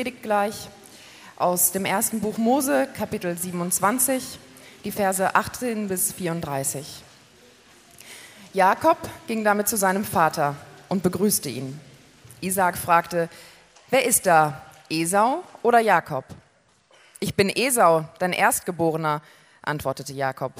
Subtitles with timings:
[0.00, 0.68] Predigt gleich
[1.34, 4.38] aus dem ersten Buch Mose, Kapitel 27,
[4.84, 7.02] die Verse 18 bis 34.
[8.52, 10.54] Jakob ging damit zu seinem Vater
[10.88, 11.80] und begrüßte ihn.
[12.40, 13.28] Isaac fragte,
[13.90, 16.26] wer ist da, Esau oder Jakob?
[17.18, 19.20] Ich bin Esau, dein Erstgeborener,
[19.62, 20.52] antwortete Jakob.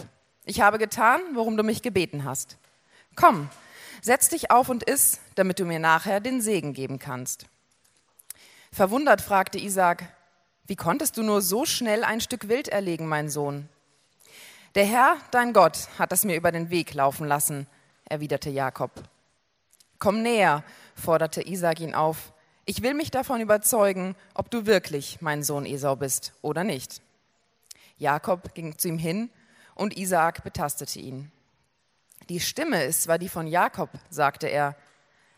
[0.46, 2.56] Ich habe getan, worum du mich gebeten hast.
[3.14, 3.48] Komm,
[4.02, 7.46] setz dich auf und iss, damit du mir nachher den Segen geben kannst.
[8.72, 10.04] Verwundert fragte Isaac,
[10.66, 13.68] wie konntest du nur so schnell ein Stück Wild erlegen, mein Sohn?
[14.74, 17.66] Der Herr, dein Gott, hat es mir über den Weg laufen lassen,
[18.04, 18.90] erwiderte Jakob.
[19.98, 20.62] Komm näher,
[20.94, 22.32] forderte Isaac ihn auf.
[22.66, 27.00] Ich will mich davon überzeugen, ob du wirklich mein Sohn Esau bist oder nicht.
[27.96, 29.30] Jakob ging zu ihm hin
[29.74, 31.32] und Isaac betastete ihn.
[32.28, 34.76] Die Stimme ist zwar die von Jakob, sagte er,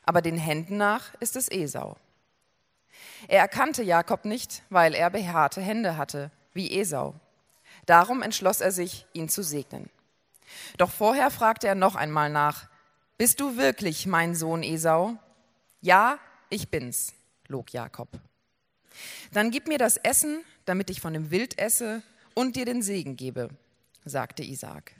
[0.04, 1.96] aber den Händen nach ist es Esau.
[3.29, 7.15] Er erkannte Jakob nicht, weil er behaarte Hände hatte, wie Esau.
[7.87, 9.90] Darum entschloss er sich, ihn zu segnen.
[10.79, 12.68] Doch vorher fragte er noch einmal nach,
[13.16, 15.16] Bist du wirklich mein Sohn Esau?
[15.82, 16.18] Ja,
[16.49, 17.12] ich bin's,
[17.49, 18.09] log Jakob.
[19.32, 22.02] Dann gib mir das Essen, damit ich von dem Wild esse
[22.34, 23.51] und dir den Segen gebe,
[24.05, 24.93] sagte Isaak.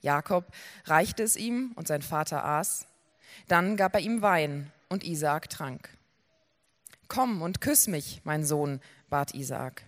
[0.00, 0.46] Jakob
[0.86, 2.86] reichte es ihm und sein Vater aß.
[3.46, 5.88] Dann gab er ihm Wein und Isaak trank.
[7.12, 9.82] Komm und küss mich, mein Sohn, bat Isaak.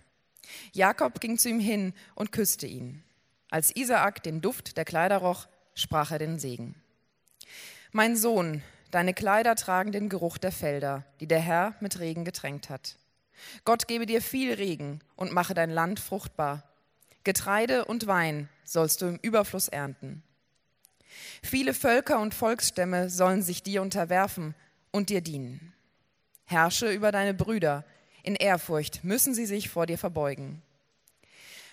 [0.73, 3.03] Jakob ging zu ihm hin und küsste ihn.
[3.49, 6.75] Als Isaak den Duft der Kleider roch, sprach er den Segen.
[7.91, 12.69] Mein Sohn, deine Kleider tragen den Geruch der Felder, die der Herr mit Regen getränkt
[12.69, 12.99] hat.
[13.63, 16.69] Gott gebe dir viel Regen und mache dein Land fruchtbar.
[17.23, 20.21] Getreide und Wein sollst du im Überfluss ernten.
[21.41, 24.53] Viele Völker und Volksstämme sollen sich dir unterwerfen
[24.91, 25.71] und dir dienen.
[26.45, 27.83] Herrsche über deine Brüder,
[28.23, 30.61] in Ehrfurcht müssen sie sich vor dir verbeugen.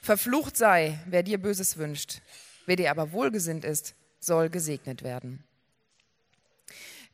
[0.03, 2.21] Verflucht sei, wer dir Böses wünscht,
[2.67, 5.45] wer dir aber wohlgesinnt ist, soll gesegnet werden.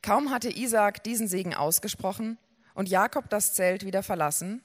[0.01, 2.37] Kaum hatte Isaak diesen Segen ausgesprochen
[2.73, 4.63] und Jakob das Zelt wieder verlassen,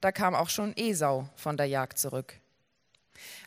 [0.00, 2.34] da kam auch schon Esau von der Jagd zurück.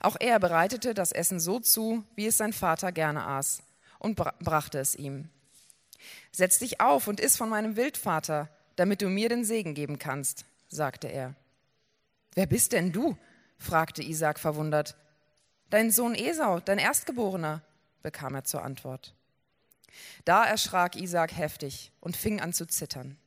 [0.02, 3.64] Auch er bereitete das Essen so zu, wie es sein Vater gerne aß,
[4.00, 5.30] und brachte es ihm.
[6.32, 10.46] Setz dich auf und iss von meinem Wildvater, damit du mir den Segen geben kannst,
[10.68, 11.36] sagte er.
[12.34, 13.18] Wer bist denn du?
[13.58, 14.96] fragte Isaac verwundert.
[15.70, 17.62] Dein Sohn Esau, dein Erstgeborener,
[18.02, 19.14] bekam er zur Antwort.
[20.26, 23.18] Da erschrak Isaac heftig und fing an zu zittern.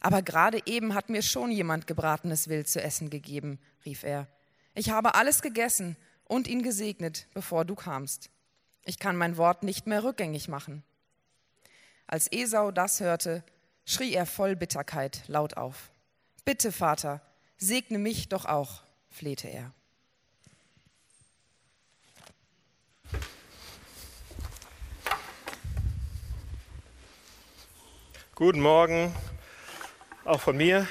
[0.00, 4.26] Aber gerade eben hat mir schon jemand gebratenes Wild zu essen gegeben, rief er.
[4.74, 8.30] Ich habe alles gegessen und ihn gesegnet, bevor du kamst.
[8.84, 10.82] Ich kann mein Wort nicht mehr rückgängig machen.
[12.06, 13.44] Als Esau das hörte,
[13.90, 15.90] schrie er voll Bitterkeit laut auf.
[16.44, 17.20] Bitte, Vater,
[17.58, 19.72] segne mich doch auch, flehte er.
[28.36, 29.14] Guten Morgen,
[30.24, 30.86] auch von mir.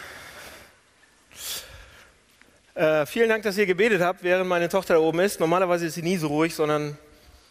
[2.76, 5.40] Äh, vielen Dank, dass ihr gebetet habt, während meine Tochter da oben ist.
[5.40, 6.98] Normalerweise ist sie nie so ruhig, sondern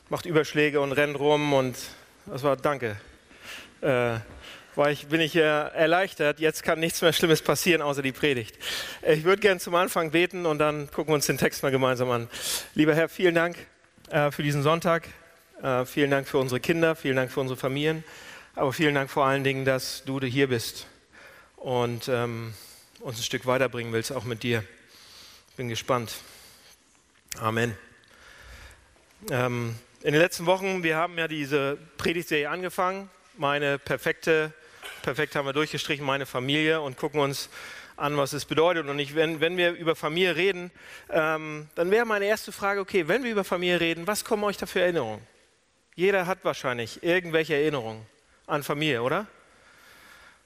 [0.08, 1.76] macht Überschläge und rennt rum und
[2.26, 2.96] das war Danke.
[3.80, 4.18] Äh,
[4.78, 6.38] war ich, bin ich äh, erleichtert.
[6.38, 8.56] Jetzt kann nichts mehr Schlimmes passieren, außer die Predigt.
[9.02, 12.08] Ich würde gerne zum Anfang beten und dann gucken wir uns den Text mal gemeinsam
[12.12, 12.28] an.
[12.74, 13.56] Lieber Herr, vielen Dank
[14.10, 15.08] äh, für diesen Sonntag.
[15.62, 18.04] Äh, vielen Dank für unsere Kinder, vielen Dank für unsere Familien.
[18.54, 20.86] Aber vielen Dank vor allen Dingen, dass du hier bist
[21.56, 22.54] und ähm,
[23.00, 24.62] uns ein Stück weiterbringen willst, auch mit dir.
[25.56, 26.14] Bin gespannt.
[27.40, 27.76] Amen.
[29.28, 34.52] Ähm, in den letzten Wochen, wir haben ja diese Predigtserie angefangen, meine perfekte
[35.08, 37.48] perfekt haben wir durchgestrichen, meine Familie und gucken uns
[37.96, 38.88] an, was es bedeutet.
[38.88, 40.70] Und ich, wenn, wenn wir über Familie reden,
[41.08, 44.58] ähm, dann wäre meine erste Frage, okay, wenn wir über Familie reden, was kommen euch
[44.58, 45.26] da für Erinnerungen?
[45.94, 48.04] Jeder hat wahrscheinlich irgendwelche Erinnerungen
[48.46, 49.26] an Familie, oder?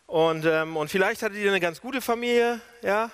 [0.07, 3.11] Und, ähm, und vielleicht hattet ihr eine ganz gute Familie, ja,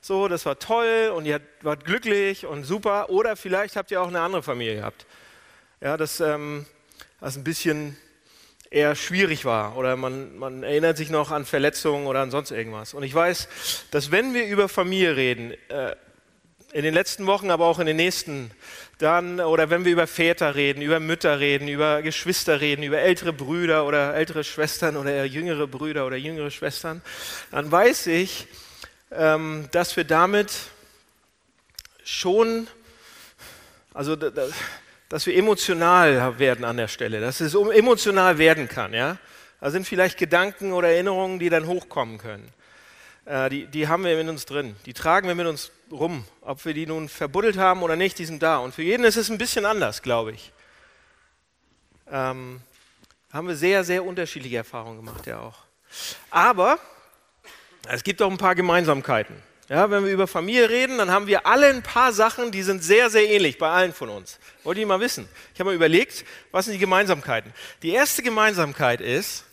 [0.00, 3.08] so, das war toll und ihr wart glücklich und super.
[3.08, 5.06] Oder vielleicht habt ihr auch eine andere Familie gehabt.
[5.80, 6.66] Ja, das, ähm,
[7.20, 7.96] das ist ein bisschen
[8.70, 12.94] eher schwierig war oder man, man erinnert sich noch an Verletzungen oder an sonst irgendwas.
[12.94, 13.48] Und ich weiß,
[13.90, 15.96] dass wenn wir über Familie reden, äh,
[16.72, 18.50] in den letzten Wochen, aber auch in den nächsten,
[18.98, 23.32] dann, oder wenn wir über Väter reden, über Mütter reden, über Geschwister reden, über ältere
[23.32, 27.00] Brüder oder ältere Schwestern oder jüngere Brüder oder jüngere Schwestern,
[27.50, 28.48] dann weiß ich,
[29.10, 30.52] ähm, dass wir damit
[32.04, 32.66] schon,
[33.94, 34.14] also
[35.08, 38.92] dass wir emotional werden an der Stelle, dass es emotional werden kann.
[38.92, 39.16] Ja?
[39.60, 42.48] Da sind vielleicht Gedanken oder Erinnerungen, die dann hochkommen können.
[43.24, 44.76] Äh, die, die haben wir mit uns drin.
[44.86, 46.24] Die tragen wir mit uns rum.
[46.42, 48.58] Ob wir die nun verbuddelt haben oder nicht, die sind da.
[48.58, 50.52] Und für jeden ist es ein bisschen anders, glaube ich.
[52.10, 52.60] Ähm,
[53.32, 55.58] haben wir sehr, sehr unterschiedliche Erfahrungen gemacht, ja auch.
[56.30, 56.78] Aber
[57.88, 59.36] es gibt auch ein paar Gemeinsamkeiten.
[59.68, 62.82] Ja, wenn wir über Familie reden, dann haben wir alle ein paar Sachen, die sind
[62.82, 64.38] sehr, sehr ähnlich bei allen von uns.
[64.64, 65.28] Wollt ihr mal wissen?
[65.52, 67.52] Ich habe mal überlegt, was sind die Gemeinsamkeiten?
[67.82, 69.44] Die erste Gemeinsamkeit ist,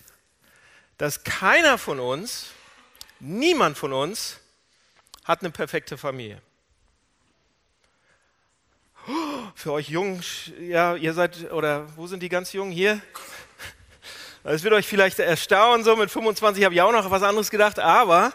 [0.98, 2.48] dass keiner von uns,
[3.20, 4.38] niemand von uns
[5.26, 6.42] hat eine perfekte Familie.
[9.54, 10.24] Für euch Jungen,
[10.62, 13.02] ja, ihr seid, oder wo sind die ganz Jungen hier?
[14.46, 17.80] Es wird euch vielleicht erstaunen, so mit 25 habe ich auch noch was anderes gedacht,
[17.80, 18.32] aber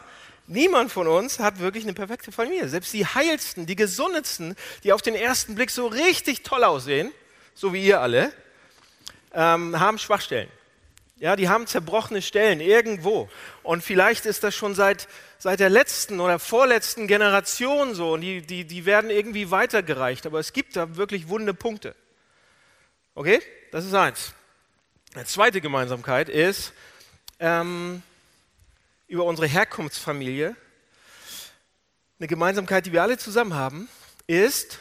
[0.51, 2.69] niemand von uns hat wirklich eine perfekte Familie.
[2.69, 7.13] Selbst die heilsten, die gesundetsten, die auf den ersten Blick so richtig toll aussehen,
[7.55, 8.33] so wie ihr alle,
[9.33, 10.49] ähm, haben Schwachstellen.
[11.21, 13.29] Ja, die haben zerbrochene Stellen irgendwo.
[13.63, 15.07] Und vielleicht ist das schon seit,
[15.39, 18.15] seit der letzten oder vorletzten Generation so.
[18.15, 20.25] Und die, die, die werden irgendwie weitergereicht.
[20.25, 21.95] Aber es gibt da wirklich wunde Punkte.
[23.15, 23.41] Okay?
[23.71, 24.33] Das ist eins.
[25.15, 26.73] Eine zweite Gemeinsamkeit ist
[27.39, 28.03] ähm,
[29.11, 30.55] über unsere Herkunftsfamilie.
[32.19, 33.89] Eine Gemeinsamkeit, die wir alle zusammen haben,
[34.27, 34.79] ist,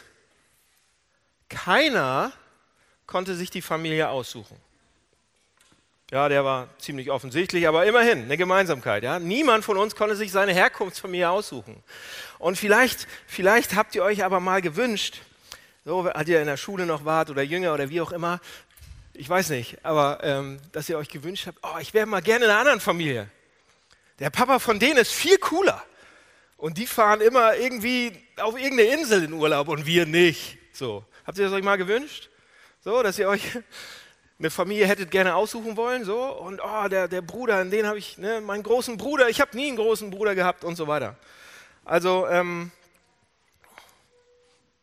[1.48, 2.32] keiner
[3.06, 4.56] konnte sich die Familie aussuchen.
[6.12, 9.02] Ja, der war ziemlich offensichtlich, aber immerhin eine Gemeinsamkeit.
[9.02, 9.18] Ja?
[9.18, 11.82] Niemand von uns konnte sich seine Herkunftsfamilie aussuchen.
[12.38, 15.22] Und vielleicht, vielleicht habt ihr euch aber mal gewünscht,
[15.84, 18.40] so als ihr in der Schule noch wart oder jünger oder wie auch immer,
[19.12, 22.44] ich weiß nicht, aber ähm, dass ihr euch gewünscht habt, oh, ich wäre mal gerne
[22.44, 23.28] in einer anderen Familie.
[24.20, 25.82] Der Papa von denen ist viel cooler.
[26.56, 30.58] Und die fahren immer irgendwie auf irgendeine Insel in Urlaub und wir nicht.
[30.72, 31.04] So.
[31.26, 32.28] Habt ihr das euch mal gewünscht?
[32.82, 33.42] So, dass ihr euch
[34.38, 38.16] eine Familie hättet gerne aussuchen wollen, so, und oh, der, der Bruder, den habe ich,
[38.16, 41.16] ne, meinen großen Bruder, ich habe nie einen großen Bruder gehabt und so weiter.
[41.84, 42.70] Also, ähm,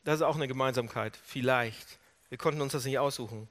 [0.04, 1.98] das ist auch eine Gemeinsamkeit, vielleicht.
[2.30, 3.50] Wir konnten uns das nicht aussuchen.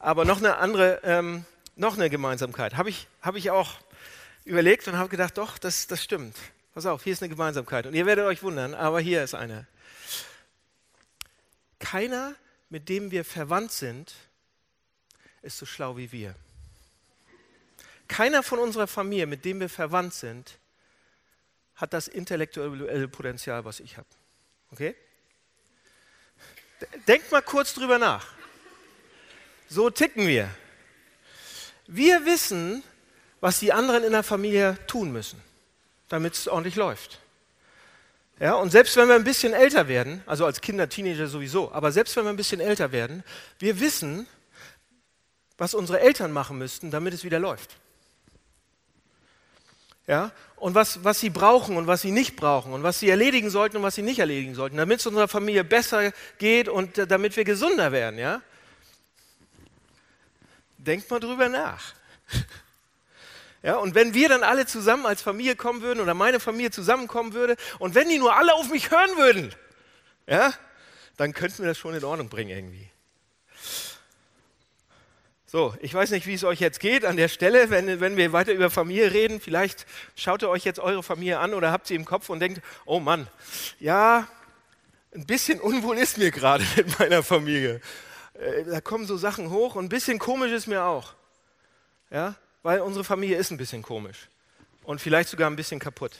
[0.00, 1.44] Aber noch eine andere, ähm,
[1.76, 3.74] noch eine Gemeinsamkeit habe ich, hab ich auch
[4.44, 6.36] überlegt und habe gedacht, doch, das, das stimmt.
[6.74, 7.86] Pass auf, hier ist eine Gemeinsamkeit.
[7.86, 9.66] Und ihr werdet euch wundern, aber hier ist eine.
[11.78, 12.34] Keiner,
[12.68, 14.14] mit dem wir verwandt sind,
[15.42, 16.34] ist so schlau wie wir.
[18.08, 20.58] Keiner von unserer Familie, mit dem wir verwandt sind,
[21.76, 24.08] hat das intellektuelle Potenzial, was ich habe.
[24.70, 24.94] Okay?
[27.06, 28.26] Denkt mal kurz drüber nach.
[29.68, 30.50] So ticken wir.
[31.86, 32.82] Wir wissen,
[33.44, 35.38] was die anderen in der Familie tun müssen,
[36.08, 37.20] damit es ordentlich läuft.
[38.40, 41.92] Ja, und selbst wenn wir ein bisschen älter werden, also als Kinder, Teenager sowieso, aber
[41.92, 43.22] selbst wenn wir ein bisschen älter werden,
[43.58, 44.26] wir wissen,
[45.58, 47.76] was unsere Eltern machen müssten, damit es wieder läuft.
[50.06, 53.50] Ja, und was, was sie brauchen und was sie nicht brauchen und was sie erledigen
[53.50, 57.36] sollten und was sie nicht erledigen sollten, damit es unserer Familie besser geht und damit
[57.36, 58.18] wir gesunder werden.
[58.18, 58.40] Ja?
[60.78, 61.92] Denkt mal drüber nach.
[63.64, 67.32] Ja, und wenn wir dann alle zusammen als Familie kommen würden oder meine Familie zusammenkommen
[67.32, 69.54] würde und wenn die nur alle auf mich hören würden,
[70.26, 70.52] ja,
[71.16, 72.90] dann könnten wir das schon in Ordnung bringen irgendwie.
[75.46, 78.34] So, ich weiß nicht, wie es euch jetzt geht an der Stelle, wenn, wenn wir
[78.34, 79.40] weiter über Familie reden.
[79.40, 82.60] Vielleicht schaut ihr euch jetzt eure Familie an oder habt sie im Kopf und denkt,
[82.84, 83.28] oh Mann,
[83.80, 84.28] ja,
[85.14, 87.80] ein bisschen unwohl ist mir gerade mit meiner Familie.
[88.34, 91.14] Äh, da kommen so Sachen hoch und ein bisschen komisch ist mir auch.
[92.10, 94.28] Ja, weil unsere Familie ist ein bisschen komisch
[94.82, 96.12] und vielleicht sogar ein bisschen kaputt.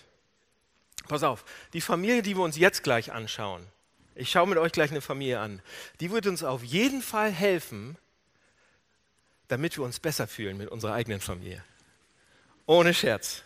[1.08, 3.66] Pass auf, die Familie, die wir uns jetzt gleich anschauen,
[4.14, 5.60] ich schaue mit euch gleich eine Familie an,
[6.00, 7.96] die wird uns auf jeden Fall helfen,
[9.48, 11.64] damit wir uns besser fühlen mit unserer eigenen Familie.
[12.66, 13.42] Ohne Scherz.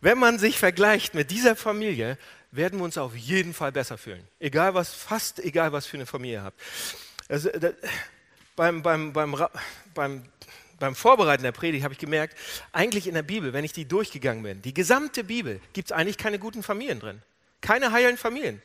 [0.00, 2.18] Wenn man sich vergleicht mit dieser Familie,
[2.50, 4.26] werden wir uns auf jeden Fall besser fühlen.
[4.38, 6.60] Egal was, fast egal was für eine Familie ihr habt.
[7.28, 7.70] Also, da,
[8.54, 9.36] beim, beim, beim,
[9.94, 10.24] beim,
[10.78, 12.36] beim Vorbereiten der Predigt habe ich gemerkt,
[12.72, 16.18] eigentlich in der Bibel, wenn ich die durchgegangen bin, die gesamte Bibel, gibt es eigentlich
[16.18, 17.22] keine guten Familien drin.
[17.60, 18.62] Keine heilen Familien.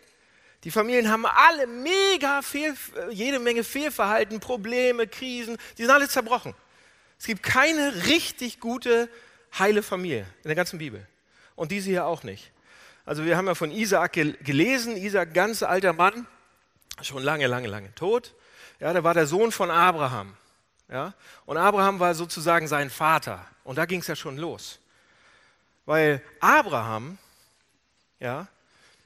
[0.63, 2.73] Die Familien haben alle mega Fehl,
[3.11, 6.53] jede Menge Fehlverhalten, Probleme, Krisen, die sind alle zerbrochen.
[7.19, 9.09] Es gibt keine richtig gute,
[9.57, 11.05] heile Familie in der ganzen Bibel.
[11.55, 12.51] Und diese hier auch nicht.
[13.05, 16.25] Also wir haben ja von Isaak gelesen, Isaak, ganz alter Mann,
[17.01, 18.33] schon lange, lange, lange tot.
[18.79, 20.35] Ja, der war der Sohn von Abraham.
[20.93, 21.13] Ja?
[21.47, 23.45] Und Abraham war sozusagen sein Vater.
[23.63, 24.79] Und da ging es ja schon los.
[25.85, 27.17] Weil Abraham
[28.19, 28.47] ja,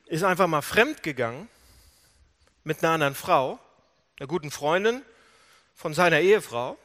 [0.05, 1.47] ist einfach mal fremd gegangen
[2.65, 3.57] mit einer anderen Frau,
[4.19, 5.01] einer guten Freundin
[5.75, 6.77] von seiner Ehefrau,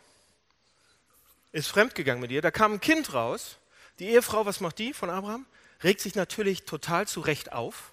[1.50, 2.40] ist fremd gegangen mit ihr.
[2.40, 3.56] Da kam ein Kind raus.
[3.98, 5.44] Die Ehefrau, was macht die von Abraham?
[5.82, 7.92] regt sich natürlich total zu Recht auf.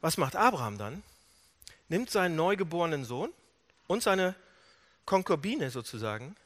[0.00, 1.02] Was macht Abraham dann?
[1.88, 3.32] Nimmt seinen neugeborenen Sohn
[3.88, 4.36] und seine
[5.06, 6.36] Konkubine sozusagen,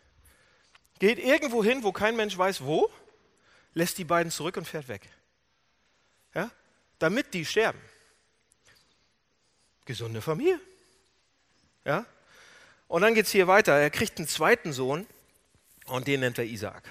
[0.99, 2.90] geht irgendwo hin, wo kein Mensch weiß wo,
[3.75, 5.09] lässt die beiden zurück und fährt weg.
[6.35, 6.50] Ja?
[6.99, 7.81] Damit die sterben.
[9.87, 10.61] Gesunde Familie.
[11.85, 12.05] Ja?
[12.87, 13.73] Und dann geht es hier weiter.
[13.73, 15.07] Er kriegt einen zweiten Sohn
[15.87, 16.83] und den nennt er Isaak.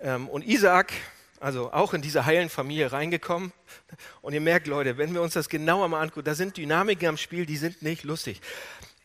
[0.00, 0.92] Ähm, und Isaak,
[1.40, 3.52] also auch in diese heilen Familie reingekommen.
[4.22, 7.16] Und ihr merkt, Leute, wenn wir uns das genauer mal angucken, da sind Dynamiken am
[7.16, 8.40] Spiel, die sind nicht lustig.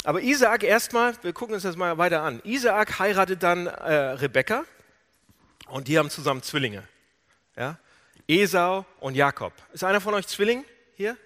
[0.04, 2.42] Aber Isaak erstmal, wir gucken uns das mal weiter an.
[2.44, 4.66] Isaak heiratet dann äh, Rebekka
[5.68, 6.84] und die haben zusammen Zwillinge.
[7.56, 7.78] Ja?
[8.28, 9.54] Esau und Jakob.
[9.74, 10.66] Ist einer von euch Zwilling
[10.96, 11.18] hier?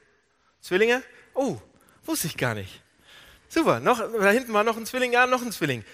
[0.62, 1.04] Zwillinge?
[1.34, 1.58] Oh,
[2.06, 2.82] wusste ich gar nicht.
[3.48, 5.86] Super, noch, da hinten war noch ein Zwilling, ja, noch ein Zwilling.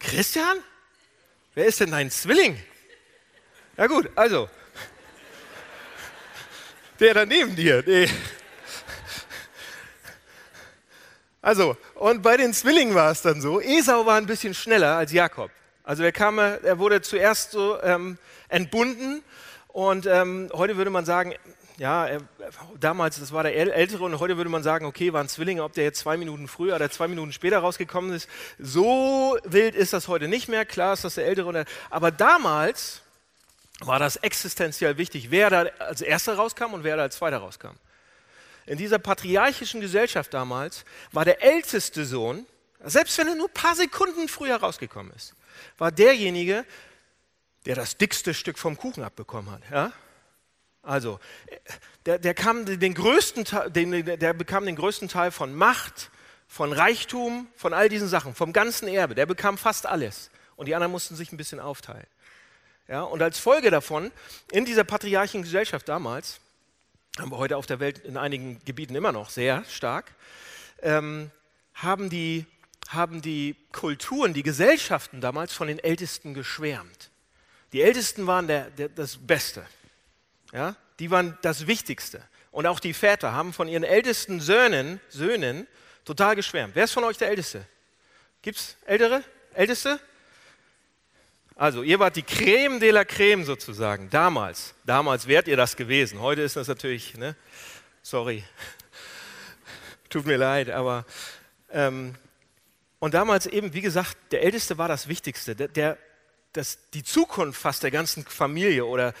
[0.00, 0.58] Christian?
[1.54, 2.60] Wer ist denn dein Zwilling?
[3.76, 4.48] Ja gut, also.
[7.00, 7.84] Der da neben dir.
[7.86, 8.08] Nee.
[11.44, 15.12] Also, und bei den Zwillingen war es dann so, Esau war ein bisschen schneller als
[15.12, 15.50] Jakob.
[15.82, 18.16] Also er kam, er wurde zuerst so ähm,
[18.48, 19.22] entbunden
[19.68, 21.34] und ähm, heute würde man sagen,
[21.76, 22.20] ja, er,
[22.80, 25.84] damals, das war der Ältere und heute würde man sagen, okay, waren Zwillinge, ob der
[25.84, 28.26] jetzt zwei Minuten früher oder zwei Minuten später rausgekommen ist.
[28.58, 31.52] So wild ist das heute nicht mehr, klar ist das der Ältere.
[31.52, 33.02] Der, aber damals
[33.80, 37.76] war das existenziell wichtig, wer da als Erster rauskam und wer da als Zweiter rauskam
[38.66, 42.46] in dieser patriarchischen Gesellschaft damals war der älteste Sohn,
[42.84, 45.34] selbst wenn er nur ein paar Sekunden früher rausgekommen ist,
[45.78, 46.64] war derjenige,
[47.66, 49.62] der das dickste Stück vom Kuchen abbekommen hat.
[49.70, 49.92] Ja?
[50.82, 51.18] Also,
[52.04, 56.10] der, der, kam den größten, den, der bekam den größten Teil von Macht,
[56.46, 59.14] von Reichtum, von all diesen Sachen, vom ganzen Erbe.
[59.14, 60.30] Der bekam fast alles.
[60.56, 62.06] Und die anderen mussten sich ein bisschen aufteilen.
[62.86, 64.12] Ja, und als Folge davon,
[64.52, 66.38] in dieser patriarchischen Gesellschaft damals,
[67.18, 70.14] haben wir heute auf der Welt in einigen Gebieten immer noch sehr stark,
[70.82, 71.30] ähm,
[71.74, 72.46] haben, die,
[72.88, 77.10] haben die Kulturen, die Gesellschaften damals von den Ältesten geschwärmt.
[77.72, 79.64] Die Ältesten waren der, der, das Beste.
[80.52, 80.76] Ja?
[80.98, 82.22] Die waren das Wichtigste.
[82.50, 85.66] Und auch die Väter haben von ihren ältesten Söhnen, Söhnen
[86.04, 86.74] total geschwärmt.
[86.74, 87.66] Wer ist von euch der Älteste?
[88.42, 89.24] Gibt es Ältere?
[89.54, 89.98] Älteste?
[91.56, 94.74] Also, ihr wart die Creme de la Creme sozusagen, damals.
[94.84, 96.20] Damals wärt ihr das gewesen.
[96.20, 97.36] Heute ist das natürlich, ne?
[98.02, 98.44] sorry,
[100.10, 101.04] tut mir leid, aber.
[101.70, 102.14] Ähm,
[102.98, 105.54] und damals eben, wie gesagt, der Älteste war das Wichtigste.
[105.54, 105.98] Der, der,
[106.52, 109.12] das, die Zukunft fast der ganzen Familie oder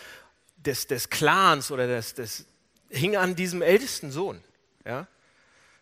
[0.56, 2.46] des, des Clans oder des, des,
[2.88, 4.42] hing an diesem ältesten Sohn.
[4.84, 5.06] Ja?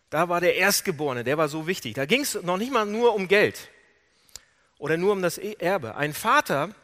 [0.09, 1.93] Da war der Erstgeborene, der war so wichtig.
[1.93, 3.69] Da ging es noch nicht mal nur um Geld
[4.83, 5.95] oder nur um das e- Erbe.
[5.95, 6.75] Ein Vater,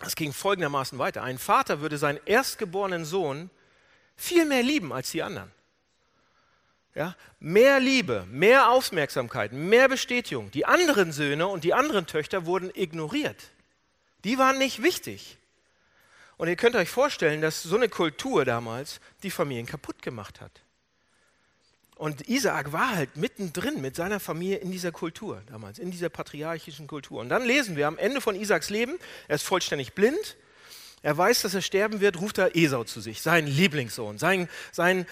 [0.00, 3.48] das ging folgendermaßen weiter, ein Vater würde seinen erstgeborenen Sohn
[4.14, 5.50] viel mehr lieben als die anderen.
[6.94, 10.50] Ja, mehr Liebe, mehr Aufmerksamkeit, mehr Bestätigung.
[10.50, 13.42] Die anderen Söhne und die anderen Töchter wurden ignoriert.
[14.24, 15.38] Die waren nicht wichtig.
[16.36, 20.60] Und ihr könnt euch vorstellen, dass so eine Kultur damals die Familien kaputt gemacht hat.
[22.00, 26.86] Und Isaak war halt mittendrin mit seiner Familie in dieser Kultur damals, in dieser patriarchischen
[26.86, 27.20] Kultur.
[27.20, 30.38] Und dann lesen wir am Ende von Isaaks Leben, er ist vollständig blind,
[31.02, 35.04] er weiß, dass er sterben wird, ruft er Esau zu sich, seinen Lieblingssohn, sein, sein,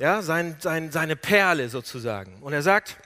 [0.00, 2.42] ja, sein, sein, seine Perle sozusagen.
[2.42, 2.96] Und er sagt,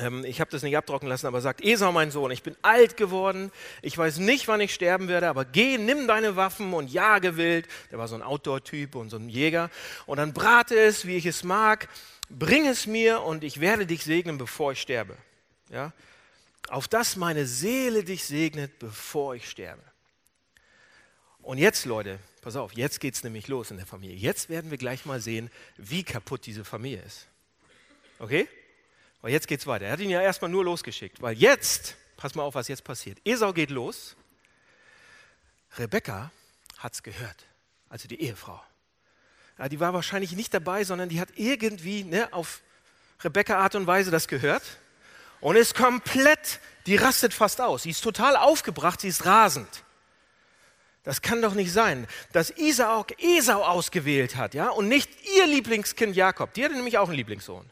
[0.00, 2.96] ähm, ich habe das nicht abtrocknen lassen, aber sagt, Esau, mein Sohn, ich bin alt
[2.96, 3.50] geworden,
[3.82, 7.66] ich weiß nicht, wann ich sterben werde, aber geh, nimm deine Waffen und jage wild.
[7.90, 9.68] Der war so ein Outdoor-Typ und so ein Jäger.
[10.06, 11.88] Und dann brate es, wie ich es mag
[12.38, 15.16] bring es mir und ich werde dich segnen, bevor ich sterbe.
[15.70, 15.92] Ja?
[16.68, 19.82] Auf dass meine Seele dich segnet, bevor ich sterbe.
[21.42, 24.16] Und jetzt, Leute, pass auf, jetzt geht es nämlich los in der Familie.
[24.16, 27.26] Jetzt werden wir gleich mal sehen, wie kaputt diese Familie ist.
[28.18, 28.48] Okay?
[29.20, 29.86] Aber jetzt geht es weiter.
[29.86, 33.18] Er hat ihn ja erstmal nur losgeschickt, weil jetzt, pass mal auf, was jetzt passiert.
[33.24, 34.16] Esau geht los.
[35.76, 36.30] Rebekka
[36.78, 37.46] hat es gehört,
[37.88, 38.60] also die Ehefrau.
[39.58, 42.62] Ja, die war wahrscheinlich nicht dabei, sondern die hat irgendwie ne, auf
[43.22, 44.62] Rebecca Art und Weise das gehört
[45.40, 47.82] und ist komplett, die rastet fast aus.
[47.84, 49.68] Sie ist total aufgebracht, sie ist rasend.
[51.04, 56.14] Das kann doch nicht sein, dass Isaak Esau ausgewählt hat, ja, und nicht ihr Lieblingskind
[56.14, 56.54] Jakob.
[56.54, 57.68] Die hatte nämlich auch einen Lieblingssohn.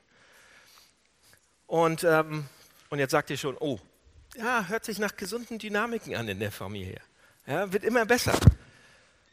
[1.69, 2.47] Und, ähm,
[2.89, 3.79] und jetzt sagt ihr schon, oh,
[4.37, 7.01] ja, hört sich nach gesunden Dynamiken an in der Familie.
[7.47, 8.39] Ja, wird immer besser.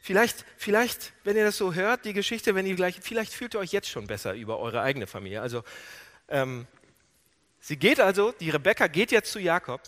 [0.00, 3.60] Vielleicht, vielleicht, wenn ihr das so hört, die Geschichte, wenn ihr gleich, vielleicht fühlt ihr
[3.60, 5.42] euch jetzt schon besser über eure eigene Familie.
[5.42, 5.64] Also,
[6.28, 6.66] ähm,
[7.60, 9.82] sie geht also, die Rebecca geht jetzt zu Jakob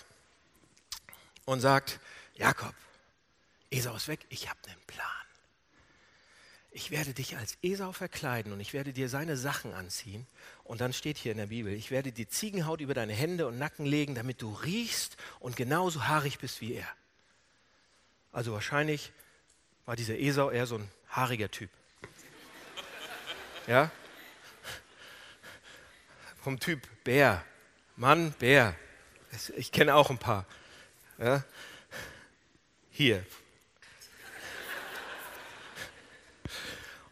[1.45, 2.00] und sagt:
[2.35, 2.75] Jakob,
[3.71, 5.07] Esau ist weg, ich habe einen Plan.
[6.73, 10.26] ich werde dich als Esau verkleiden und ich werde dir seine Sachen anziehen.
[10.64, 13.59] Und dann steht hier in der Bibel, ich werde die Ziegenhaut über deine Hände und
[13.59, 16.88] Nacken legen, damit du riechst und genauso haarig bist wie er.
[18.33, 19.12] Also wahrscheinlich
[19.90, 21.68] war dieser Esau eher so ein haariger Typ.
[23.66, 23.90] Ja?
[26.44, 27.44] Vom Typ Bär.
[27.97, 28.76] Mann, Bär.
[29.56, 30.47] Ich kenne auch ein paar.
[31.18, 31.42] Ja?
[32.92, 33.26] Hier.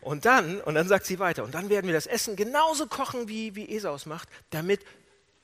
[0.01, 3.27] Und dann, und dann sagt sie weiter, und dann werden wir das Essen genauso kochen,
[3.27, 4.87] wie, wie Esau es macht, damit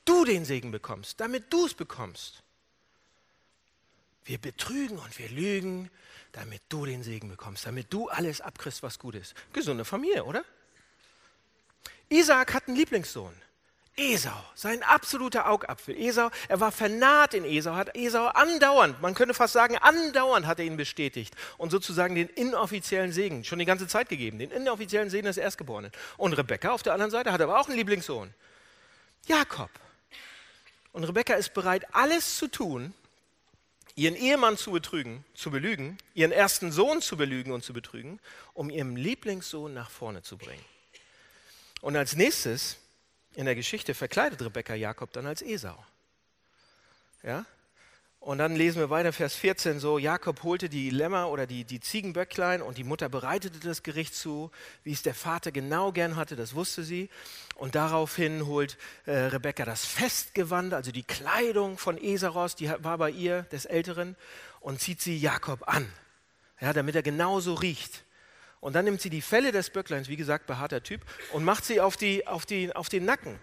[0.04, 2.43] du den Segen bekommst, damit du es bekommst.
[4.24, 5.90] Wir betrügen und wir lügen,
[6.32, 9.34] damit du den Segen bekommst, damit du alles abkriegst, was gut ist.
[9.52, 10.44] Gesunde Familie, oder?
[12.08, 13.34] Isaac hat einen Lieblingssohn.
[13.96, 15.96] Esau, sein absoluter Augapfel.
[15.96, 20.58] Esau, er war vernarrt in Esau, hat Esau andauernd, man könnte fast sagen, andauernd hat
[20.58, 25.10] er ihn bestätigt und sozusagen den inoffiziellen Segen schon die ganze Zeit gegeben, den inoffiziellen
[25.10, 25.92] Segen des Erstgeborenen.
[26.16, 28.34] Und Rebekka auf der anderen Seite hat aber auch einen Lieblingssohn,
[29.28, 29.70] Jakob.
[30.90, 32.94] Und Rebekka ist bereit, alles zu tun,
[33.96, 38.20] ihren Ehemann zu betrügen, zu belügen, ihren ersten Sohn zu belügen und zu betrügen,
[38.52, 40.64] um ihren Lieblingssohn nach vorne zu bringen.
[41.80, 42.78] Und als nächstes
[43.34, 45.84] in der Geschichte verkleidet Rebekka Jakob dann als Esau.
[47.22, 47.44] Ja?
[48.24, 51.78] Und dann lesen wir weiter, Vers 14 so, Jakob holte die Lämmer oder die, die
[51.78, 54.50] Ziegenböcklein und die Mutter bereitete das Gericht zu,
[54.82, 57.10] wie es der Vater genau gern hatte, das wusste sie.
[57.54, 63.10] Und daraufhin holt äh, Rebekka das Festgewand, also die Kleidung von Esaros, die war bei
[63.10, 64.16] ihr, des Älteren,
[64.60, 65.86] und zieht sie Jakob an,
[66.62, 68.04] ja, damit er genauso riecht.
[68.60, 71.02] Und dann nimmt sie die Felle des Böckleins, wie gesagt, behaarter Typ,
[71.34, 73.38] und macht sie auf, die, auf, die, auf den Nacken.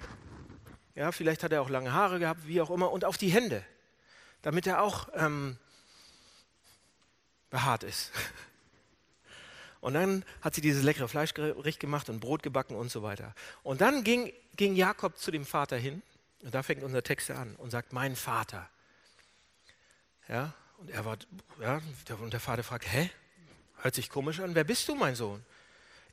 [0.96, 3.64] Ja, vielleicht hat er auch lange Haare gehabt, wie auch immer, und auf die Hände,
[4.42, 5.58] damit er auch ähm,
[7.50, 8.12] behaart ist.
[9.82, 13.34] Und dann hat sie dieses leckere Fleischgericht gemacht und Brot gebacken und so weiter.
[13.64, 16.04] Und dann ging, ging Jakob zu dem Vater hin,
[16.44, 18.70] und da fängt unser Text an, und sagt, mein Vater.
[20.28, 21.18] Ja, und er war,
[21.60, 21.82] ja,
[22.20, 23.10] und der Vater fragt, hä,
[23.82, 24.54] Hört sich komisch an.
[24.54, 25.44] Wer bist du, mein Sohn?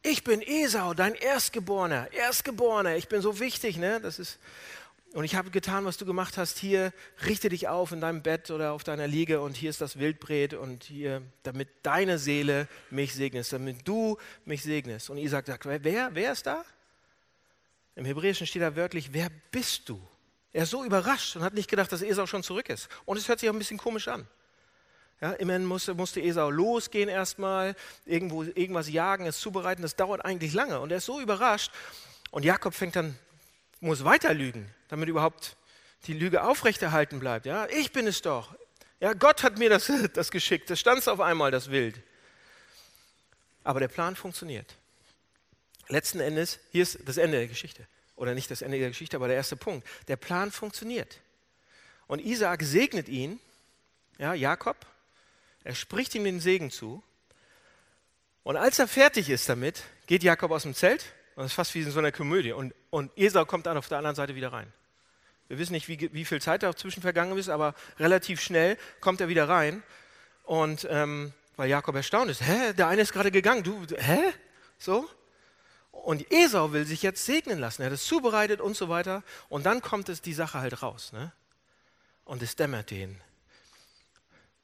[0.03, 2.11] Ich bin Esau, dein Erstgeborener.
[2.13, 2.97] Erstgeborener.
[2.97, 4.01] Ich bin so wichtig, ne?
[4.01, 4.39] Das ist.
[5.15, 6.59] Und ich habe getan, was du gemacht hast.
[6.59, 6.93] Hier
[7.25, 10.53] richte dich auf in deinem Bett oder auf deiner Liege und hier ist das Wildbret
[10.53, 15.09] und hier, damit deine Seele mich segnest, damit du mich segnest.
[15.09, 16.63] Und Isaac sagt, wer, wer ist da?
[17.97, 20.01] Im Hebräischen steht da wörtlich, wer bist du?
[20.53, 22.89] Er ist so überrascht und hat nicht gedacht, dass Esau schon zurück ist.
[23.07, 24.27] Und es hört sich auch ein bisschen komisch an.
[25.21, 30.55] Ja, immerhin musste, musste Esau losgehen erstmal, irgendwo irgendwas jagen, es zubereiten, das dauert eigentlich
[30.55, 30.81] lange.
[30.81, 31.73] Und er ist so überrascht.
[32.31, 33.19] Und Jakob fängt dann,
[33.81, 35.57] muss weiter lügen, damit überhaupt
[36.07, 37.47] die Lüge aufrechterhalten bleibt.
[37.47, 38.55] Ja, ich bin es doch.
[39.01, 40.71] Ja, Gott hat mir das, das geschickt.
[40.71, 42.01] Das stand auf einmal, das Wild.
[43.65, 44.75] Aber der Plan funktioniert.
[45.89, 47.87] Letzten Endes, hier ist das Ende der Geschichte.
[48.17, 49.87] Oder nicht das Ende der Geschichte, aber der erste Punkt.
[50.09, 51.21] Der Plan funktioniert.
[52.07, 53.39] Und Isaak segnet ihn,
[54.19, 54.77] ja, Jakob,
[55.65, 57.03] er spricht ihm den Segen zu.
[58.43, 61.05] Und als er fertig ist damit, geht Jakob aus dem Zelt.
[61.37, 62.53] Und das ist fast wie in so einer Komödie.
[62.53, 64.73] Und, und Esau kommt dann auf der anderen Seite wieder rein.
[65.49, 69.29] Wir wissen nicht, wie, wie viel Zeit dazwischen vergangen ist, aber relativ schnell kommt er
[69.29, 69.83] wieder rein.
[70.45, 74.21] Und ähm, weil Jakob erstaunt ist, hä, der eine ist gerade gegangen, du, hä?
[74.79, 75.09] So?
[75.91, 77.83] Und Esau will sich jetzt segnen lassen.
[77.83, 79.25] Er hat es zubereitet und so weiter.
[79.49, 81.13] Und dann kommt es die Sache halt raus.
[81.13, 81.33] Ne?
[82.25, 83.21] Und es dämmert den.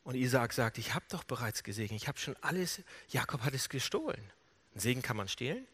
[0.04, 3.68] Und Isaak sagt, ich habe doch bereits gesegnet, ich habe schon alles, Jakob hat es
[3.70, 4.30] gestohlen.
[4.74, 5.66] Ein Segen kann man stehlen.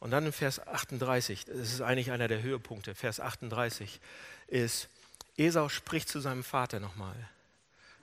[0.00, 4.00] Und dann in Vers 38, das ist eigentlich einer der Höhepunkte, Vers 38
[4.46, 4.88] ist,
[5.36, 7.16] Esau spricht zu seinem Vater nochmal,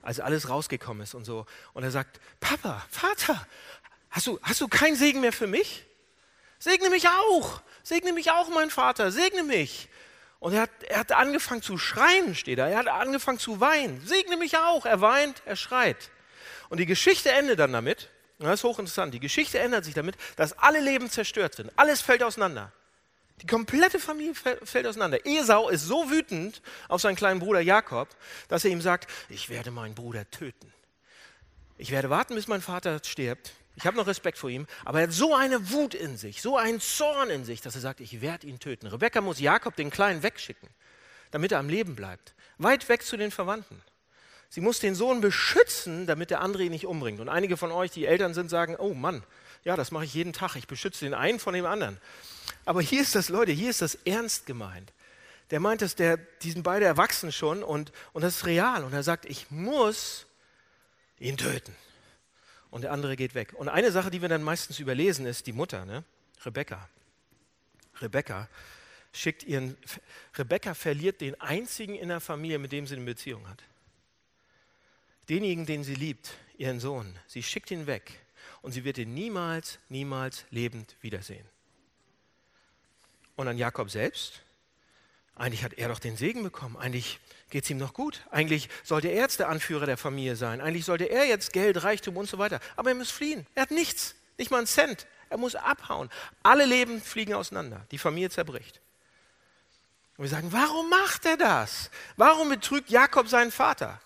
[0.02, 1.46] als alles rausgekommen ist und so.
[1.72, 3.46] Und er sagt, Papa, Vater,
[4.10, 5.84] hast du, hast du keinen Segen mehr für mich?
[6.58, 9.88] Segne mich auch, segne mich auch, mein Vater, segne mich.
[10.38, 12.68] Und er hat, er hat angefangen zu schreien, steht da.
[12.68, 14.06] Er hat angefangen zu weinen.
[14.06, 14.84] Segne mich auch.
[14.84, 16.10] Er weint, er schreit.
[16.68, 20.58] Und die Geschichte endet dann damit, das ist hochinteressant, die Geschichte ändert sich damit, dass
[20.58, 21.70] alle Leben zerstört sind.
[21.76, 22.72] Alles fällt auseinander.
[23.42, 25.26] Die komplette Familie fällt auseinander.
[25.26, 28.08] Esau ist so wütend auf seinen kleinen Bruder Jakob,
[28.48, 30.72] dass er ihm sagt, ich werde meinen Bruder töten.
[31.76, 33.52] Ich werde warten, bis mein Vater stirbt.
[33.76, 36.56] Ich habe noch Respekt vor ihm, aber er hat so eine Wut in sich, so
[36.56, 38.86] einen Zorn in sich, dass er sagt, ich werde ihn töten.
[38.86, 40.70] Rebekka muss Jakob den Kleinen wegschicken,
[41.30, 42.34] damit er am Leben bleibt.
[42.56, 43.82] Weit weg zu den Verwandten.
[44.48, 47.20] Sie muss den Sohn beschützen, damit der andere ihn nicht umbringt.
[47.20, 49.22] Und einige von euch, die Eltern sind, sagen, oh Mann,
[49.64, 50.56] ja, das mache ich jeden Tag.
[50.56, 51.98] Ich beschütze den einen von dem anderen.
[52.64, 54.92] Aber hier ist das, Leute, hier ist das ernst gemeint.
[55.50, 58.84] Der meint es, der, die sind beide erwachsen schon und, und das ist real.
[58.84, 60.26] Und er sagt, ich muss
[61.18, 61.74] ihn töten.
[62.70, 63.54] und der andere geht weg.
[63.54, 66.04] Und eine Sache, die wir dann meistens überlesen, ist die Mutter, ne?
[66.44, 66.88] Rebecca.
[68.00, 68.48] Rebecca
[69.12, 69.76] schickt ihren,
[70.36, 73.62] Rebecca verliert den einzigen in der Familie, mit dem sie eine Beziehung hat.
[75.28, 77.18] Denjenigen, den sie liebt, ihren Sohn.
[77.26, 78.20] Sie schickt ihn weg
[78.62, 81.46] und sie wird ihn niemals, niemals lebend wiedersehen.
[83.36, 84.42] Und an Jakob selbst?
[85.34, 86.76] Eigentlich hat er doch den Segen bekommen.
[86.76, 88.24] Eigentlich geht es ihm noch gut.
[88.30, 90.62] Eigentlich sollte er jetzt der Anführer der Familie sein.
[90.62, 92.58] Eigentlich sollte er jetzt Geld, Reichtum und so weiter.
[92.74, 93.46] Aber er muss fliehen.
[93.54, 95.06] Er hat nichts, nicht mal einen Cent.
[95.28, 96.08] Er muss abhauen.
[96.42, 97.84] Alle Leben fliegen auseinander.
[97.90, 98.80] Die Familie zerbricht.
[100.16, 101.90] Und wir sagen, warum macht er das?
[102.16, 104.00] Warum betrügt Jakob seinen Vater?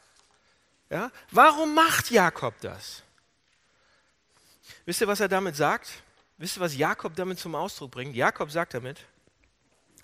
[0.90, 1.12] Ja?
[1.30, 3.02] Warum macht Jakob das?
[4.84, 6.02] Wisst ihr, was er damit sagt?
[6.36, 8.16] Wisst ihr, was Jakob damit zum Ausdruck bringt?
[8.16, 8.98] Jakob sagt damit,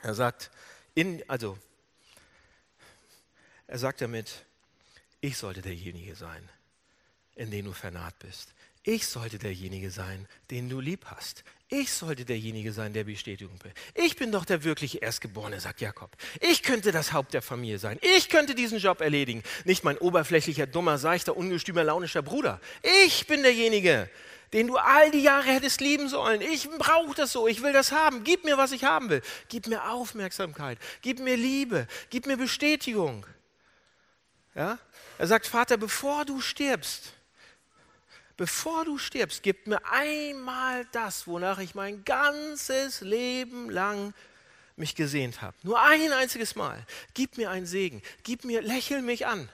[0.02, 0.50] er sagt,
[0.94, 1.58] in, also,
[3.66, 4.44] er sagt damit,
[5.20, 6.48] ich sollte derjenige sein,
[7.34, 8.54] in den du vernarrt bist.
[8.88, 11.42] Ich sollte derjenige sein, den du lieb hast.
[11.68, 13.72] Ich sollte derjenige sein, der Bestätigung will.
[13.96, 16.16] Ich bin doch der wirkliche Erstgeborene, sagt Jakob.
[16.40, 17.98] Ich könnte das Haupt der Familie sein.
[18.00, 19.42] Ich könnte diesen Job erledigen.
[19.64, 22.60] Nicht mein oberflächlicher, dummer, seichter, ungestümer, launischer Bruder.
[23.04, 24.08] Ich bin derjenige,
[24.52, 26.40] den du all die Jahre hättest lieben sollen.
[26.40, 27.48] Ich brauche das so.
[27.48, 28.22] Ich will das haben.
[28.22, 29.22] Gib mir, was ich haben will.
[29.48, 30.78] Gib mir Aufmerksamkeit.
[31.02, 31.88] Gib mir Liebe.
[32.08, 33.26] Gib mir Bestätigung.
[34.54, 34.78] Ja?
[35.18, 37.15] Er sagt, Vater, bevor du stirbst,
[38.36, 44.14] bevor du stirbst, gib mir einmal das, wonach ich mein ganzes Leben lang
[44.76, 45.56] mich gesehnt habe.
[45.62, 46.84] Nur ein einziges Mal.
[47.14, 48.02] Gib mir einen Segen.
[48.22, 49.48] Gib mir, lächel mich an.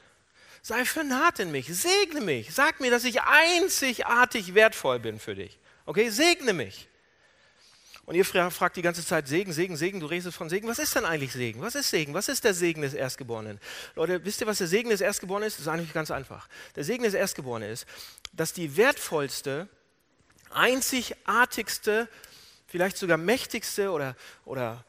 [0.63, 1.67] Sei vernarrt in mich.
[1.69, 2.53] Segne mich.
[2.53, 5.59] Sag mir, dass ich einzigartig wertvoll bin für dich.
[5.87, 6.89] Okay, segne mich.
[8.05, 10.67] Und ihr fragt die ganze Zeit Segen, Segen, Segen, du redest von Segen.
[10.67, 11.61] Was ist denn eigentlich Segen?
[11.61, 12.15] Was ist Segen?
[12.15, 13.61] Was ist der Segen des Erstgeborenen?
[13.95, 15.55] Leute, wisst ihr, was der Segen des Erstgeborenen ist?
[15.55, 16.49] Das ist eigentlich ganz einfach.
[16.75, 17.87] Der Segen des Erstgeborenen ist,
[18.33, 19.69] dass die wertvollste,
[20.51, 22.09] einzigartigste,
[22.67, 24.85] vielleicht sogar mächtigste oder, oder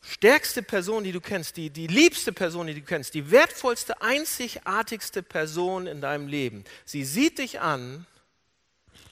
[0.00, 5.24] stärkste Person, die du kennst, die, die liebste Person, die du kennst, die wertvollste, einzigartigste
[5.24, 8.06] Person in deinem Leben, sie sieht dich an,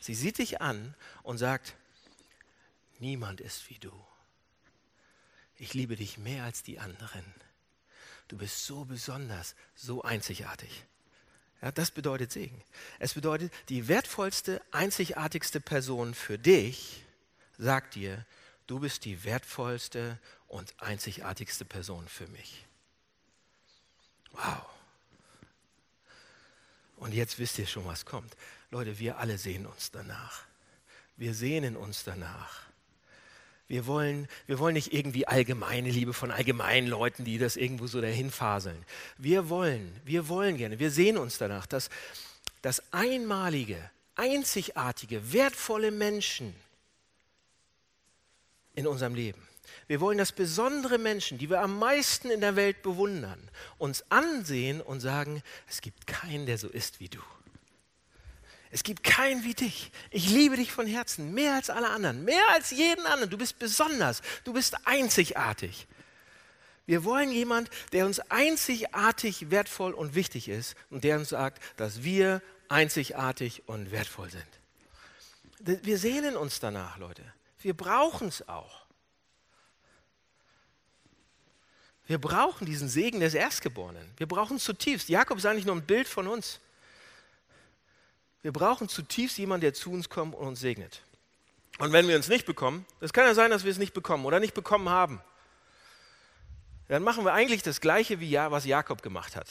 [0.00, 1.74] sie sieht dich an und sagt,
[3.00, 3.92] Niemand ist wie du.
[5.56, 7.24] Ich liebe dich mehr als die anderen.
[8.28, 10.84] Du bist so besonders, so einzigartig.
[11.62, 12.62] Ja, das bedeutet Segen.
[12.98, 17.04] Es bedeutet, die wertvollste, einzigartigste Person für dich
[17.58, 18.24] sagt dir,
[18.66, 22.66] du bist die wertvollste und einzigartigste Person für mich.
[24.32, 24.64] Wow.
[26.96, 28.36] Und jetzt wisst ihr schon, was kommt.
[28.70, 30.44] Leute, wir alle sehen uns danach.
[31.16, 32.69] Wir sehnen uns danach
[33.70, 38.00] wir wollen, wir wollen nicht irgendwie allgemeine Liebe von allgemeinen Leuten, die das irgendwo so
[38.00, 38.85] dahin faseln.
[39.16, 41.88] Wir wollen, wir wollen gerne, wir sehen uns danach, dass
[42.62, 43.78] das einmalige,
[44.16, 46.52] einzigartige, wertvolle Menschen
[48.74, 49.40] in unserem Leben.
[49.87, 53.38] Wir wollen, dass besondere Menschen, die wir am meisten in der Welt bewundern,
[53.78, 57.20] uns ansehen und sagen, es gibt keinen, der so ist wie du.
[58.70, 59.90] Es gibt keinen wie dich.
[60.11, 63.30] Ich liebe dich von Herzen, mehr als alle anderen, mehr als jeden anderen.
[63.30, 65.88] Du bist besonders, du bist einzigartig.
[66.87, 72.02] Wir wollen jemand, der uns einzigartig wertvoll und wichtig ist und der uns sagt, dass
[72.04, 75.85] wir einzigartig und wertvoll sind.
[75.85, 77.22] Wir sehnen uns danach, Leute.
[77.61, 78.87] Wir brauchen es auch.
[82.06, 84.09] Wir brauchen diesen Segen des Erstgeborenen.
[84.16, 85.09] Wir brauchen es zutiefst.
[85.09, 86.61] Jakob ist eigentlich nur ein Bild von uns.
[88.42, 91.03] Wir brauchen zutiefst jemanden, der zu uns kommt und uns segnet.
[91.79, 94.24] Und wenn wir uns nicht bekommen, es kann ja sein, dass wir es nicht bekommen
[94.24, 95.20] oder nicht bekommen haben,
[96.88, 99.46] dann machen wir eigentlich das Gleiche, wie ja, was Jakob gemacht hat.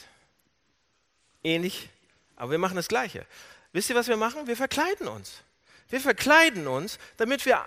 [1.43, 1.89] Ähnlich,
[2.35, 3.25] aber wir machen das Gleiche.
[3.71, 4.47] Wisst ihr, was wir machen?
[4.47, 5.41] Wir verkleiden uns.
[5.89, 7.65] Wir verkleiden uns, damit wir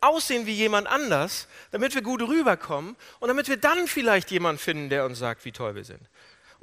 [0.00, 4.88] aussehen wie jemand anders, damit wir gut rüberkommen und damit wir dann vielleicht jemanden finden,
[4.88, 6.00] der uns sagt, wie toll wir sind.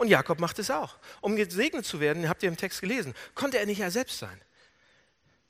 [0.01, 0.95] Und Jakob macht es auch.
[1.21, 4.41] Um gesegnet zu werden, habt ihr im Text gelesen, konnte er nicht er selbst sein.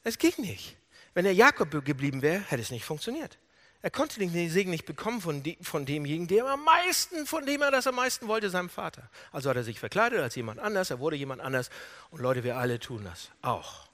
[0.04, 0.76] Es ging nicht.
[1.14, 3.38] Wenn er Jakob geblieben wäre, hätte es nicht funktioniert.
[3.82, 7.62] Er konnte den Segen nicht bekommen von, de, von demjenigen, dem am meisten, von dem
[7.62, 9.10] er das am meisten wollte, seinem Vater.
[9.32, 11.70] Also hat er sich verkleidet als jemand anders, er wurde jemand anders.
[12.10, 13.88] Und Leute, wir alle tun das auch.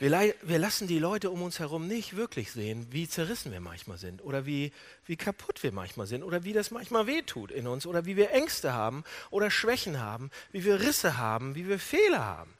[0.00, 3.98] Wir, wir, lassen die Leute um uns herum nicht wirklich sehen, wie zerrissen wir manchmal
[3.98, 4.72] sind oder wie,
[5.06, 8.30] wie kaputt wir manchmal sind oder wie das manchmal wehtut in uns oder wie wir
[8.30, 12.54] Ängste haben oder Schwächen haben, wie wir Risse haben, wie wir Fehler haben.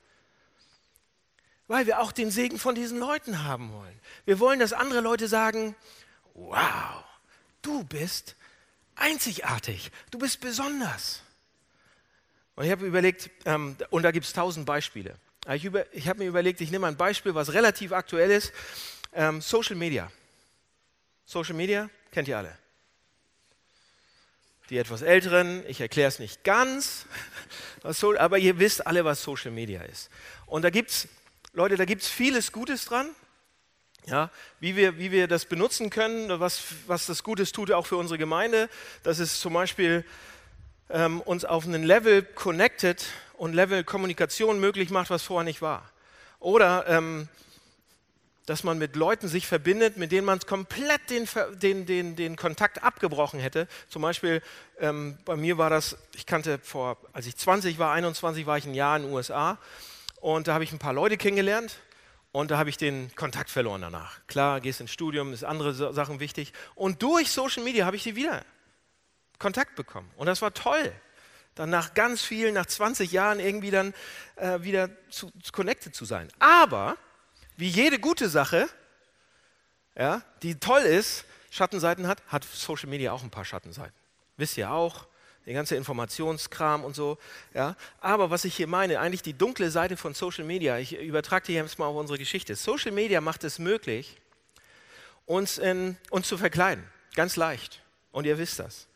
[1.68, 4.00] Weil wir auch den Segen von diesen Leuten haben wollen.
[4.24, 5.76] Wir wollen, dass andere Leute sagen,
[6.34, 7.04] wow,
[7.62, 8.34] du bist
[8.96, 11.22] einzigartig, du bist besonders.
[12.56, 15.14] Und ich habe überlegt, ähm, und da gibt es tausend Beispiele.
[15.54, 18.52] Ich, über, ich habe mir überlegt, ich nehme ein Beispiel, was relativ aktuell ist.
[19.14, 20.12] Ähm, Social Media.
[21.24, 22.56] Social Media kennt ihr alle.
[24.68, 27.06] Die etwas Älteren, ich erkläre es nicht ganz,
[28.18, 30.10] aber ihr wisst alle, was Social Media ist.
[30.44, 31.08] Und da gibt es,
[31.54, 33.08] Leute, da gibt es vieles Gutes dran,
[34.04, 34.30] ja,
[34.60, 38.18] wie, wir, wie wir das benutzen können, was, was das Gutes tut auch für unsere
[38.18, 38.68] Gemeinde.
[39.02, 40.04] Das ist zum Beispiel
[40.90, 43.04] ähm, uns auf einen Level connected
[43.38, 45.88] und Level Kommunikation möglich macht, was vorher nicht war.
[46.40, 47.28] Oder ähm,
[48.46, 51.28] dass man mit Leuten sich verbindet, mit denen man komplett den,
[51.60, 53.68] den, den, den Kontakt abgebrochen hätte.
[53.88, 54.42] Zum Beispiel
[54.80, 58.64] ähm, bei mir war das, ich kannte vor, als ich 20 war, 21 war ich
[58.64, 59.58] ein Jahr in den USA
[60.20, 61.78] und da habe ich ein paar Leute kennengelernt
[62.32, 64.18] und da habe ich den Kontakt verloren danach.
[64.28, 68.16] Klar, gehst ins Studium, ist andere Sachen wichtig und durch Social Media habe ich sie
[68.16, 68.42] wieder
[69.38, 70.92] Kontakt bekommen und das war toll
[71.58, 73.92] dann nach ganz vielen, nach 20 Jahren irgendwie dann
[74.36, 76.28] äh, wieder zu, connected zu sein.
[76.38, 76.96] Aber
[77.56, 78.68] wie jede gute Sache,
[79.96, 83.94] ja, die toll ist, Schattenseiten hat, hat Social Media auch ein paar Schattenseiten.
[84.36, 85.08] Wisst ihr auch,
[85.46, 87.18] der ganze Informationskram und so.
[87.54, 87.74] Ja.
[88.00, 91.54] Aber was ich hier meine, eigentlich die dunkle Seite von Social Media, ich übertrage die
[91.54, 92.54] jetzt mal auf unsere Geschichte.
[92.54, 94.16] Social Media macht es möglich,
[95.26, 96.84] uns, in, uns zu verkleiden.
[97.16, 97.82] Ganz leicht.
[98.12, 98.86] Und ihr wisst das.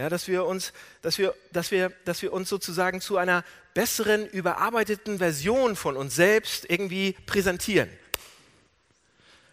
[0.00, 4.26] Ja, dass, wir uns, dass, wir, dass, wir, dass wir uns sozusagen zu einer besseren,
[4.26, 7.90] überarbeiteten Version von uns selbst irgendwie präsentieren.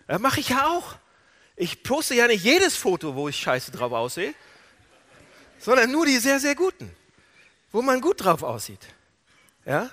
[0.08, 0.96] Das mache ich ja auch.
[1.58, 4.34] Ich poste ja nicht jedes Foto, wo ich scheiße drauf aussehe,
[5.60, 6.96] sondern nur die sehr, sehr guten,
[7.74, 8.88] wo man gut drauf aussieht.
[9.66, 9.92] Ja?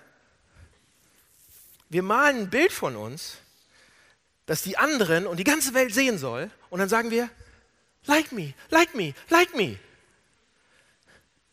[1.88, 3.38] Wir malen ein Bild von uns,
[4.46, 7.28] das die anderen und die ganze Welt sehen soll, und dann sagen wir,
[8.06, 9.80] like me, like me, like me.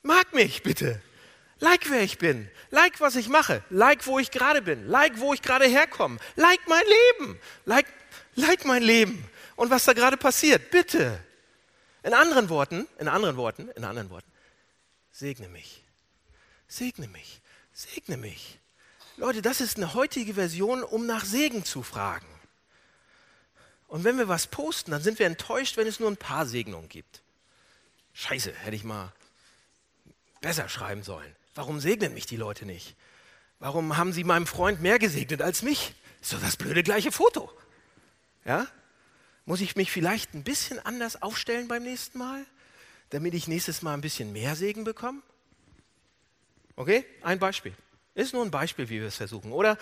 [0.03, 1.01] Mag mich bitte.
[1.59, 2.49] Like wer ich bin.
[2.71, 3.63] Like was ich mache.
[3.69, 4.87] Like wo ich gerade bin.
[4.87, 6.17] Like wo ich gerade herkomme.
[6.35, 6.83] Like mein
[7.19, 7.39] Leben.
[7.65, 7.85] Like,
[8.35, 9.23] like mein Leben.
[9.55, 10.71] Und was da gerade passiert.
[10.71, 11.23] Bitte.
[12.03, 14.31] In anderen Worten, in anderen Worten, in anderen Worten.
[15.11, 15.83] Segne mich.
[16.67, 17.41] Segne mich.
[17.73, 18.59] Segne mich.
[19.17, 22.25] Leute, das ist eine heutige Version, um nach Segen zu fragen.
[23.87, 26.89] Und wenn wir was posten, dann sind wir enttäuscht, wenn es nur ein paar Segnungen
[26.89, 27.21] gibt.
[28.13, 29.11] Scheiße, hätte ich mal
[30.41, 31.35] besser schreiben sollen.
[31.55, 32.95] Warum segnen mich die Leute nicht?
[33.59, 35.93] Warum haben sie meinem Freund mehr gesegnet als mich?
[36.29, 37.51] Doch das blöde gleiche Foto.
[38.45, 38.67] Ja?
[39.45, 42.45] Muss ich mich vielleicht ein bisschen anders aufstellen beim nächsten Mal,
[43.09, 45.21] damit ich nächstes Mal ein bisschen mehr Segen bekomme?
[46.75, 47.73] Okay, ein Beispiel.
[48.15, 49.51] Ist nur ein Beispiel, wie wir es versuchen.
[49.51, 49.77] Oder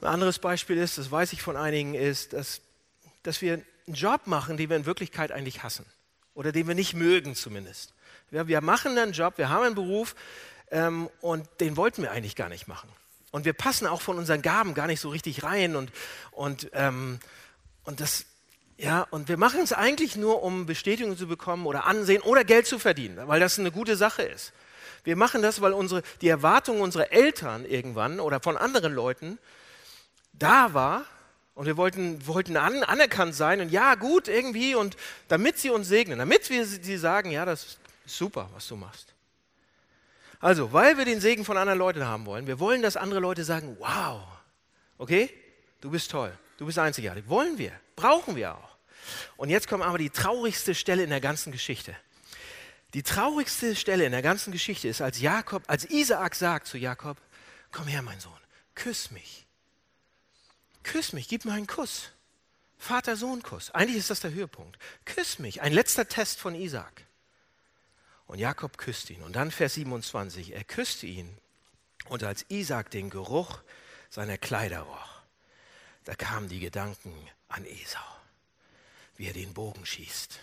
[0.00, 2.60] ein anderes Beispiel ist, das weiß ich von einigen, ist, dass,
[3.22, 5.86] dass wir einen Job machen, den wir in Wirklichkeit eigentlich hassen.
[6.34, 7.94] Oder den wir nicht mögen zumindest.
[8.32, 10.14] Ja, wir machen einen Job, wir haben einen Beruf
[10.70, 12.88] ähm, und den wollten wir eigentlich gar nicht machen.
[13.30, 15.92] Und wir passen auch von unseren Gaben gar nicht so richtig rein und,
[16.30, 17.20] und, ähm,
[17.84, 18.24] und das,
[18.78, 22.66] ja, und wir machen es eigentlich nur, um Bestätigung zu bekommen oder Ansehen oder Geld
[22.66, 24.54] zu verdienen, weil das eine gute Sache ist.
[25.04, 29.38] Wir machen das, weil unsere, die Erwartung unserer Eltern irgendwann oder von anderen Leuten
[30.32, 31.04] da war
[31.54, 34.96] und wir wollten, wollten an, anerkannt sein und ja, gut, irgendwie und
[35.28, 39.14] damit sie uns segnen, damit wir sie sagen, ja, das, Super, was du machst.
[40.40, 43.44] Also, weil wir den Segen von anderen Leuten haben wollen, wir wollen, dass andere Leute
[43.44, 44.22] sagen, wow,
[44.98, 45.32] okay,
[45.80, 47.28] du bist toll, du bist einzigartig.
[47.28, 48.76] Wollen wir, brauchen wir auch.
[49.36, 51.94] Und jetzt kommt aber die traurigste Stelle in der ganzen Geschichte.
[52.94, 57.16] Die traurigste Stelle in der ganzen Geschichte ist, als Jakob, als Isaak sagt zu Jakob,
[57.70, 58.32] komm her, mein Sohn,
[58.74, 59.46] küss mich.
[60.82, 62.10] Küss mich, gib mir einen Kuss.
[62.78, 63.70] Vater-Sohn-Kuss.
[63.70, 64.76] Eigentlich ist das der Höhepunkt.
[65.04, 65.62] Küss mich.
[65.62, 67.04] Ein letzter Test von Isaak.
[68.32, 69.22] Und Jakob küsst ihn.
[69.22, 71.36] Und dann Vers 27, er küsste ihn.
[72.06, 73.60] Und als Isaac den Geruch
[74.08, 75.20] seiner Kleider roch,
[76.04, 77.14] da kamen die Gedanken
[77.48, 78.00] an Esau,
[79.16, 80.40] wie er den Bogen schießt,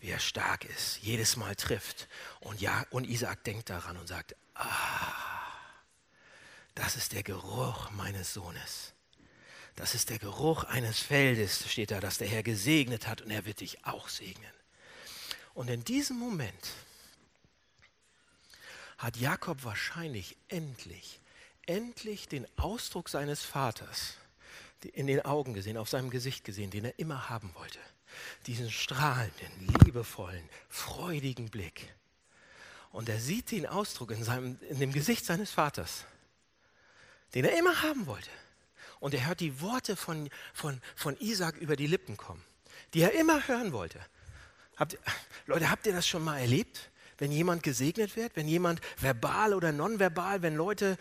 [0.00, 2.08] wie er stark ist, jedes Mal trifft.
[2.40, 5.46] Und, ja, und Isaac denkt daran und sagt, ah,
[6.74, 8.94] das ist der Geruch meines Sohnes.
[9.76, 13.44] Das ist der Geruch eines Feldes, steht da, das der Herr gesegnet hat und er
[13.44, 14.52] wird dich auch segnen.
[15.54, 16.72] Und in diesem Moment
[19.02, 21.18] hat Jakob wahrscheinlich endlich,
[21.66, 24.14] endlich den Ausdruck seines Vaters
[24.92, 27.80] in den Augen gesehen, auf seinem Gesicht gesehen, den er immer haben wollte.
[28.46, 31.92] Diesen strahlenden, liebevollen, freudigen Blick.
[32.92, 36.04] Und er sieht den Ausdruck in, seinem, in dem Gesicht seines Vaters,
[37.34, 38.30] den er immer haben wollte.
[39.00, 42.44] Und er hört die Worte von, von, von Isaac über die Lippen kommen,
[42.94, 43.98] die er immer hören wollte.
[44.76, 44.96] Habt,
[45.46, 46.91] Leute, habt ihr das schon mal erlebt?
[47.22, 50.96] Wenn jemand gesegnet wird, wenn jemand verbal oder nonverbal, wenn Leute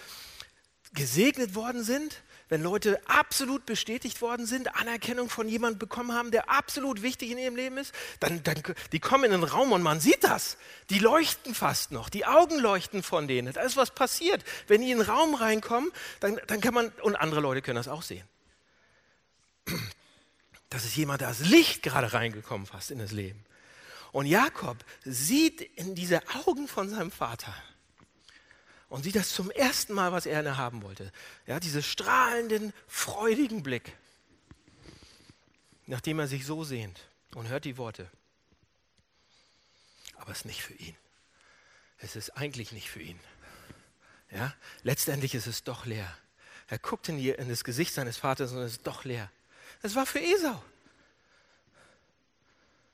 [0.93, 6.47] gesegnet worden sind, wenn Leute absolut bestätigt worden sind, Anerkennung von jemandem bekommen haben, der
[6.47, 9.99] absolut wichtig in ihrem Leben ist, dann, dann die kommen in den Raum und man
[9.99, 10.57] sieht das.
[10.91, 13.51] Die leuchten fast noch, die Augen leuchten von denen.
[13.51, 14.43] Da ist was passiert.
[14.67, 17.87] Wenn die in den Raum reinkommen, dann, dann kann man, und andere Leute können das
[17.87, 18.27] auch sehen.
[20.69, 23.43] Das ist jemand, da ist Licht gerade reingekommen fast in das Leben.
[24.11, 27.53] Und Jakob sieht in diese Augen von seinem Vater,
[28.91, 31.13] und sieht das zum ersten Mal, was er haben wollte.
[31.47, 33.95] Ja, diese strahlenden, freudigen Blick,
[35.87, 38.11] nachdem er sich so sehnt und hört die Worte.
[40.17, 40.95] Aber es ist nicht für ihn.
[41.99, 43.19] Es ist eigentlich nicht für ihn.
[44.29, 46.13] Ja, letztendlich ist es doch leer.
[46.67, 49.31] Er guckt in, die, in das Gesicht seines Vaters und es ist doch leer.
[49.81, 50.61] Es war für Esau.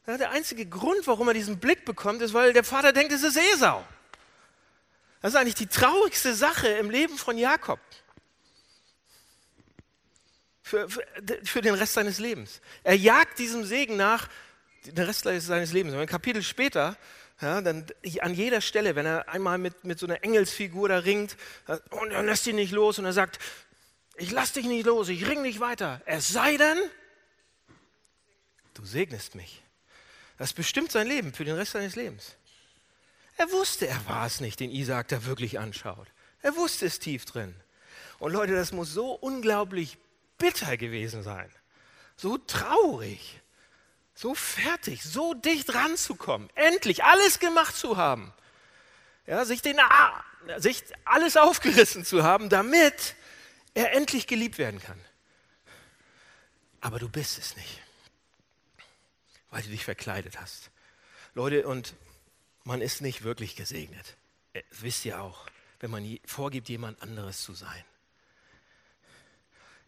[0.08, 3.38] Der einzige Grund, warum er diesen Blick bekommt, ist, weil der Vater denkt, es ist
[3.54, 3.86] Esau.
[5.22, 7.80] Das ist eigentlich die traurigste Sache im Leben von Jakob.
[10.64, 11.04] Für, für,
[11.44, 12.62] für, den Rest seines Lebens.
[12.84, 14.30] Er jagt diesem Segen nach
[14.86, 15.94] den Rest seines Lebens.
[15.94, 16.98] Ein Kapitel später,
[17.42, 17.86] ja, dann
[18.22, 21.36] an jeder Stelle, wenn er einmal mit, mit so einer Engelsfigur da ringt
[21.90, 23.40] und er lässt ihn nicht los und er sagt,
[24.16, 26.02] ich lass dich nicht los, ich ring nicht weiter.
[26.06, 26.78] Es sei denn,
[28.74, 29.64] du segnest mich.
[30.38, 32.36] Das bestimmt sein Leben für den Rest seines Lebens.
[33.38, 36.08] Er wusste, er war es nicht, den Isaac da wirklich anschaut.
[36.42, 37.56] Er wusste es tief drin.
[38.20, 39.98] Und Leute, das muss so unglaublich
[40.38, 41.50] bitter gewesen sein.
[42.16, 43.42] So traurig.
[44.16, 46.50] So fertig, so dicht ranzukommen.
[46.56, 48.34] Endlich alles gemacht zu haben.
[49.28, 49.78] Ja, sich, den,
[50.58, 53.16] sich alles aufgerissen zu haben, damit
[53.76, 55.00] er endlich geliebt werden kann.
[56.82, 57.82] Aber du bist es nicht,
[59.58, 60.70] weil du dich verkleidet hast.
[61.34, 61.96] Leute, und
[62.64, 64.16] man ist nicht wirklich gesegnet.
[64.54, 65.48] Das äh, wisst ihr auch,
[65.80, 67.84] wenn man vorgibt, jemand anderes zu sein.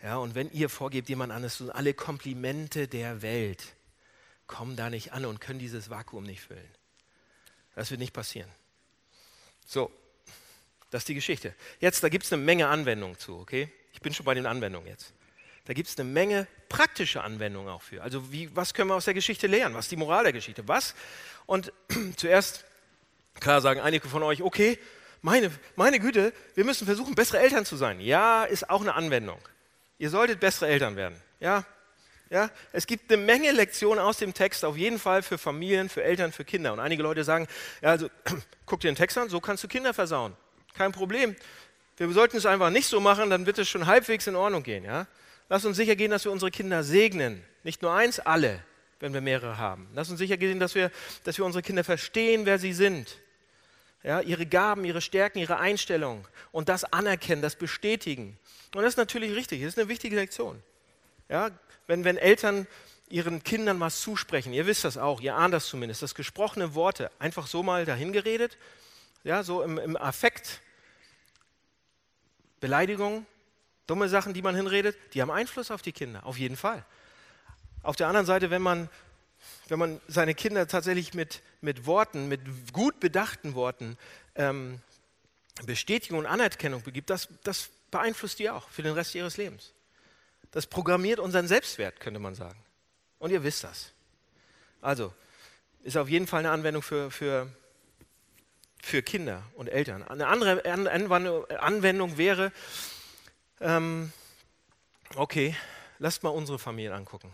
[0.01, 3.75] Ja, und wenn ihr vorgebt, jemand anderes zu sein, alle Komplimente der Welt
[4.47, 6.75] kommen da nicht an und können dieses Vakuum nicht füllen.
[7.75, 8.49] Das wird nicht passieren.
[9.67, 9.91] So,
[10.89, 11.53] das ist die Geschichte.
[11.79, 13.71] Jetzt, da gibt es eine Menge Anwendungen zu, okay?
[13.93, 15.13] Ich bin schon bei den Anwendungen jetzt.
[15.69, 18.01] Da gibt es eine Menge praktische Anwendungen auch für.
[18.01, 19.75] Also, wie, was können wir aus der Geschichte lernen?
[19.75, 20.67] Was ist die Moral der Geschichte?
[20.67, 20.95] Was?
[21.45, 21.71] Und
[22.17, 22.65] zuerst
[23.39, 24.77] Klar sagen einige von euch, okay,
[25.21, 27.99] meine, meine Güte, wir müssen versuchen, bessere Eltern zu sein.
[27.99, 29.39] Ja, ist auch eine Anwendung.
[29.97, 31.21] Ihr solltet bessere Eltern werden.
[31.39, 31.65] Ja,
[32.29, 36.03] ja, es gibt eine Menge Lektionen aus dem Text, auf jeden Fall für Familien, für
[36.03, 36.73] Eltern, für Kinder.
[36.73, 37.47] Und einige Leute sagen,
[37.81, 38.09] ja, also
[38.65, 40.35] guck dir den Text an, so kannst du Kinder versauen.
[40.75, 41.35] Kein Problem.
[41.97, 44.83] Wir sollten es einfach nicht so machen, dann wird es schon halbwegs in Ordnung gehen.
[44.83, 45.07] Ja?
[45.49, 47.43] Lass uns sicher gehen, dass wir unsere Kinder segnen.
[47.63, 48.63] Nicht nur eins, alle,
[48.99, 49.89] wenn wir mehrere haben.
[49.93, 50.91] Lass uns sicher gehen, dass wir,
[51.23, 53.17] dass wir unsere Kinder verstehen, wer sie sind
[54.03, 58.37] ja, ihre Gaben, ihre Stärken, ihre Einstellung und das anerkennen, das bestätigen.
[58.73, 60.61] Und das ist natürlich richtig, das ist eine wichtige Lektion.
[61.27, 61.51] Ja,
[61.87, 62.67] wenn, wenn Eltern
[63.09, 67.11] ihren Kindern was zusprechen, ihr wisst das auch, ihr ahnt das zumindest, das gesprochene Worte,
[67.19, 68.57] einfach so mal dahingeredet,
[69.23, 70.61] ja, so im, im Affekt,
[72.59, 73.25] Beleidigung,
[73.89, 76.85] dumme Sachen, die man hinredet, die haben Einfluss auf die Kinder, auf jeden Fall.
[77.81, 78.89] Auf der anderen Seite, wenn man
[79.67, 82.41] wenn man seine Kinder tatsächlich mit, mit Worten, mit
[82.73, 83.97] gut bedachten Worten
[84.35, 84.81] ähm,
[85.65, 89.73] Bestätigung und Anerkennung begibt, das, das beeinflusst die auch für den Rest ihres Lebens.
[90.51, 92.59] Das programmiert unseren Selbstwert, könnte man sagen.
[93.19, 93.91] Und ihr wisst das.
[94.81, 95.13] Also,
[95.83, 97.47] ist auf jeden Fall eine Anwendung für, für,
[98.81, 100.03] für Kinder und Eltern.
[100.03, 100.63] Eine andere
[101.61, 102.51] Anwendung wäre,
[103.61, 104.11] ähm,
[105.15, 105.55] okay,
[105.99, 107.33] lasst mal unsere Familie angucken.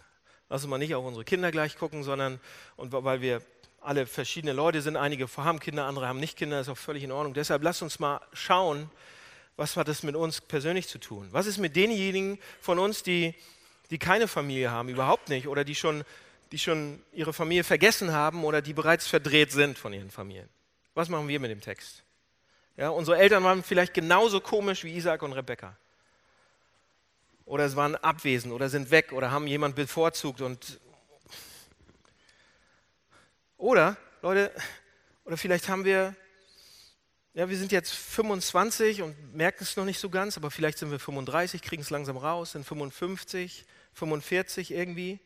[0.49, 2.39] Lass uns mal nicht auf unsere Kinder gleich gucken, sondern,
[2.75, 3.41] und weil wir
[3.81, 7.11] alle verschiedene Leute sind, einige haben Kinder, andere haben nicht Kinder, ist auch völlig in
[7.11, 7.33] Ordnung.
[7.33, 8.89] Deshalb lass uns mal schauen,
[9.57, 11.27] was hat das mit uns persönlich zu tun?
[11.31, 13.35] Was ist mit denjenigen von uns, die,
[13.89, 16.03] die keine Familie haben, überhaupt nicht, oder die schon,
[16.51, 20.49] die schon ihre Familie vergessen haben oder die bereits verdreht sind von ihren Familien?
[20.93, 22.03] Was machen wir mit dem Text?
[22.77, 25.77] Ja, unsere Eltern waren vielleicht genauso komisch wie Isaac und Rebekka
[27.45, 30.79] oder es waren abwesend oder sind weg oder haben jemand bevorzugt und
[33.57, 34.51] oder Leute,
[35.23, 36.15] oder vielleicht haben wir
[37.35, 40.89] ja, wir sind jetzt 25 und merken es noch nicht so ganz, aber vielleicht sind
[40.89, 45.19] wir 35, kriegen es langsam raus, sind 55, 45 irgendwie.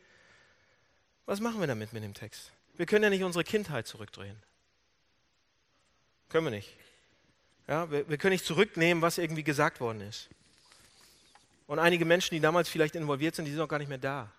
[1.27, 2.51] Was machen wir damit mit dem Text?
[2.77, 4.35] Wir können ja nicht unsere Kindheit zurückdrehen.
[6.29, 6.75] Können wir nicht.
[7.67, 10.29] Ja, wir, wir können nicht zurücknehmen, was irgendwie gesagt worden ist.
[11.69, 14.31] Und einige Menschen, die damals vielleicht involviert sind, die sind auch gar nicht mehr da.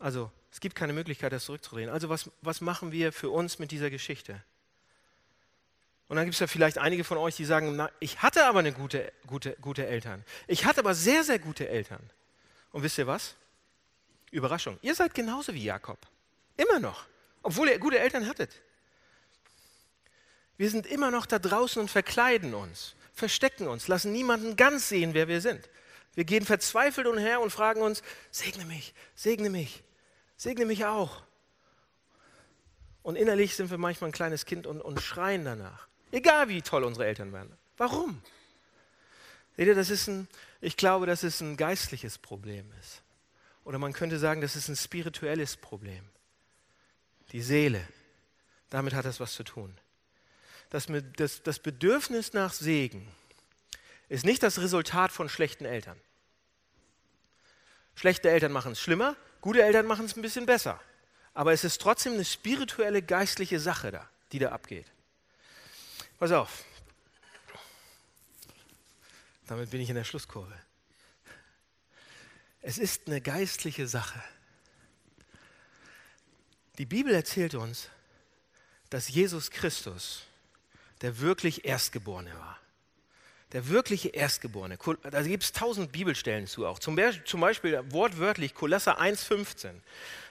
[0.00, 1.88] Also, es gibt keine Möglichkeit, das zurückzudrehen.
[1.88, 4.42] Also, was, was machen wir für uns mit dieser Geschichte?
[6.08, 8.58] Und dann gibt es ja vielleicht einige von euch, die sagen, na, ich hatte aber
[8.58, 10.24] eine gute, gute, gute Eltern.
[10.48, 12.02] Ich hatte aber sehr, sehr gute Eltern.
[12.72, 13.36] Und wisst ihr was?
[14.32, 14.80] Überraschung.
[14.82, 15.98] Ihr seid genauso wie Jakob.
[16.56, 17.04] Immer noch.
[17.40, 18.50] Obwohl ihr gute Eltern hattet.
[20.56, 25.14] Wir sind immer noch da draußen und verkleiden uns, verstecken uns, lassen niemanden ganz sehen,
[25.14, 25.68] wer wir sind.
[26.14, 29.82] Wir gehen verzweifelt umher und fragen uns, segne mich, segne mich,
[30.36, 31.22] segne mich auch.
[33.02, 35.88] Und innerlich sind wir manchmal ein kleines Kind und, und schreien danach.
[36.12, 37.56] Egal wie toll unsere Eltern werden.
[37.76, 38.22] Warum?
[39.56, 40.28] Seht ihr, das ist ein,
[40.60, 43.02] ich glaube, dass es ein geistliches Problem ist.
[43.64, 46.04] Oder man könnte sagen, das ist ein spirituelles Problem.
[47.32, 47.86] Die Seele,
[48.70, 49.76] damit hat das was zu tun.
[50.72, 53.06] Das, das, das Bedürfnis nach Segen
[54.08, 56.00] ist nicht das Resultat von schlechten Eltern.
[57.94, 60.80] Schlechte Eltern machen es schlimmer, gute Eltern machen es ein bisschen besser.
[61.34, 64.86] Aber es ist trotzdem eine spirituelle, geistliche Sache da, die da abgeht.
[66.18, 66.64] Pass auf.
[69.48, 70.58] Damit bin ich in der Schlusskurve.
[72.62, 74.24] Es ist eine geistliche Sache.
[76.78, 77.90] Die Bibel erzählt uns,
[78.88, 80.22] dass Jesus Christus
[81.02, 82.58] der wirklich Erstgeborene war.
[83.52, 84.78] Der wirkliche Erstgeborene.
[85.02, 86.78] Da gibt es tausend Bibelstellen zu auch.
[86.78, 89.72] Zum Beispiel wortwörtlich Kolosser 1,15.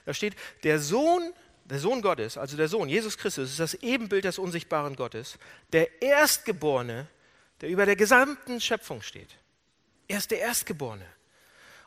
[0.04, 1.32] Da steht, der Sohn,
[1.64, 5.38] der Sohn Gottes, also der Sohn, Jesus Christus, ist das Ebenbild des unsichtbaren Gottes,
[5.72, 7.06] der Erstgeborene,
[7.60, 9.38] der über der gesamten Schöpfung steht.
[10.08, 11.06] Er ist der Erstgeborene.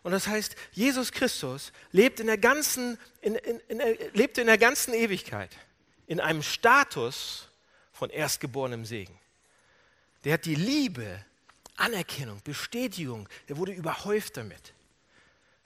[0.03, 3.81] Und das heißt, Jesus Christus lebt in der ganzen, in, in, in,
[4.13, 5.49] lebte in der ganzen Ewigkeit
[6.07, 7.49] in einem Status
[7.95, 9.17] von erstgeborenem Segen.
[10.23, 11.23] Der hat die Liebe,
[11.77, 14.73] Anerkennung, Bestätigung, der wurde überhäuft damit.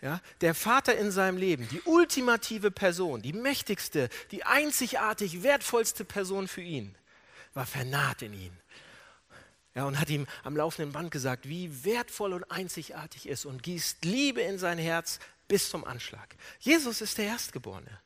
[0.02, 6.48] Ja, der Vater in seinem Leben, die ultimative Person, die mächtigste, die einzigartig wertvollste Person
[6.48, 6.96] für ihn,
[7.54, 8.58] war vernaht in ihn
[9.76, 14.06] ja, und hat ihm am laufenden Band gesagt, wie wertvoll und einzigartig ist und gießt
[14.06, 16.36] Liebe in sein Herz bis zum Anschlag.
[16.60, 18.00] Jesus ist der Erstgeborene.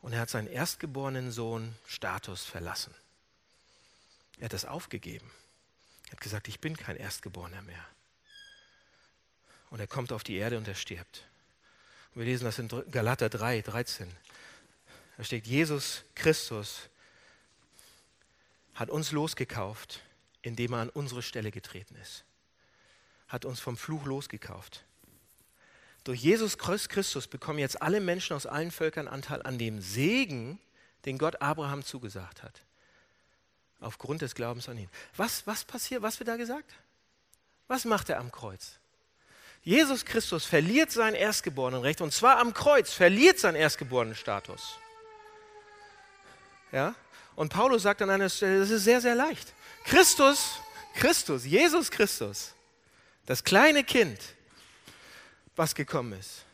[0.00, 2.94] Und er hat seinen erstgeborenen Sohn Status verlassen.
[4.38, 5.30] Er hat das aufgegeben.
[6.06, 7.84] Er hat gesagt, ich bin kein Erstgeborener mehr.
[9.70, 11.26] Und er kommt auf die Erde und er stirbt.
[12.14, 14.10] Und wir lesen das in Galater 3, 13.
[15.16, 16.88] Da steht, Jesus Christus
[18.74, 20.00] hat uns losgekauft,
[20.42, 22.24] indem er an unsere Stelle getreten ist.
[23.26, 24.84] Hat uns vom Fluch losgekauft.
[26.04, 30.58] Durch Jesus Christus bekommen jetzt alle Menschen aus allen Völkern Anteil an dem Segen,
[31.04, 32.62] den Gott Abraham zugesagt hat.
[33.80, 34.88] Aufgrund des Glaubens an ihn.
[35.16, 36.72] Was, was passiert, was wird da gesagt?
[37.68, 38.78] Was macht er am Kreuz?
[39.62, 44.78] Jesus Christus verliert sein Erstgeborenenrecht und zwar am Kreuz, verliert seinen Erstgeborenenstatus.
[46.72, 46.94] Ja?
[47.36, 49.52] Und Paulus sagt an einer Stelle, das ist sehr, sehr leicht.
[49.84, 50.60] Christus,
[50.94, 52.54] Christus, Jesus Christus,
[53.26, 54.18] das kleine Kind,
[55.58, 56.44] was gekommen ist,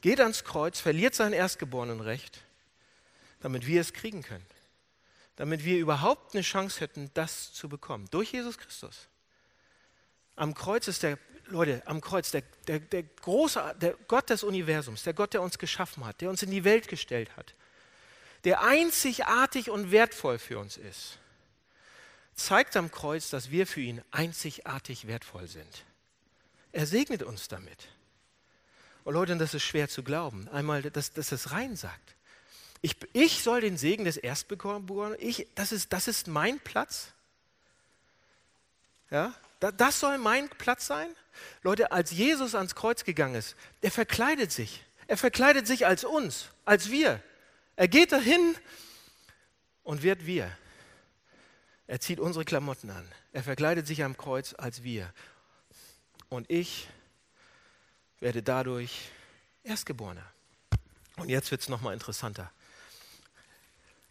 [0.00, 2.40] geht ans Kreuz, verliert sein Erstgeborenenrecht,
[3.40, 4.46] damit wir es kriegen können.
[5.36, 8.06] Damit wir überhaupt eine Chance hätten, das zu bekommen.
[8.10, 9.08] Durch Jesus Christus.
[10.36, 15.02] Am Kreuz ist der, Leute, am Kreuz, der, der, der große, der Gott des Universums,
[15.02, 17.54] der Gott, der uns geschaffen hat, der uns in die Welt gestellt hat,
[18.44, 21.18] der einzigartig und wertvoll für uns ist,
[22.34, 25.84] zeigt am Kreuz, dass wir für ihn einzigartig wertvoll sind.
[26.72, 27.88] Er segnet uns damit.
[29.04, 32.14] Und Leute, das ist schwer zu glauben, einmal, dass, dass es rein sagt.
[32.80, 37.12] Ich, ich soll den Segen des Erstgeborenen, ich, das, ist, das ist mein Platz.
[39.10, 41.08] Ja, das soll mein Platz sein.
[41.62, 44.84] Leute, als Jesus ans Kreuz gegangen ist, er verkleidet sich.
[45.06, 47.22] Er verkleidet sich als uns, als wir.
[47.76, 48.54] Er geht dahin
[49.82, 50.50] und wird wir.
[51.86, 53.06] Er zieht unsere Klamotten an.
[53.32, 55.12] Er verkleidet sich am Kreuz als wir.
[56.28, 56.88] Und ich
[58.24, 59.10] werde dadurch
[59.64, 60.24] Erstgeborener.
[61.16, 62.50] Und jetzt wird es nochmal interessanter.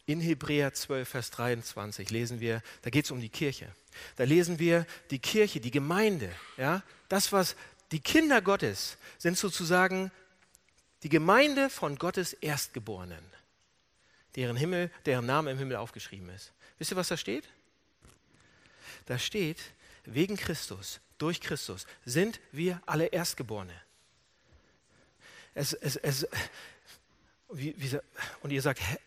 [0.05, 3.73] In Hebräer 12, Vers 23 lesen wir, da geht es um die Kirche.
[4.15, 7.55] Da lesen wir, die Kirche, die Gemeinde, ja, das, was
[7.91, 10.11] die Kinder Gottes sind sozusagen
[11.01, 13.25] die Gemeinde von Gottes Erstgeborenen
[14.35, 16.51] deren, Himmel, deren Name im Himmel aufgeschrieben ist.
[16.77, 17.49] Wisst ihr, was da steht?
[19.07, 19.57] Da steht,
[20.05, 23.73] wegen Christus, durch Christus sind wir alle Erstgeborene.
[25.55, 26.27] Es, es, es,
[27.49, 27.99] wie, wie,
[28.41, 28.97] und ihr sagt, hä,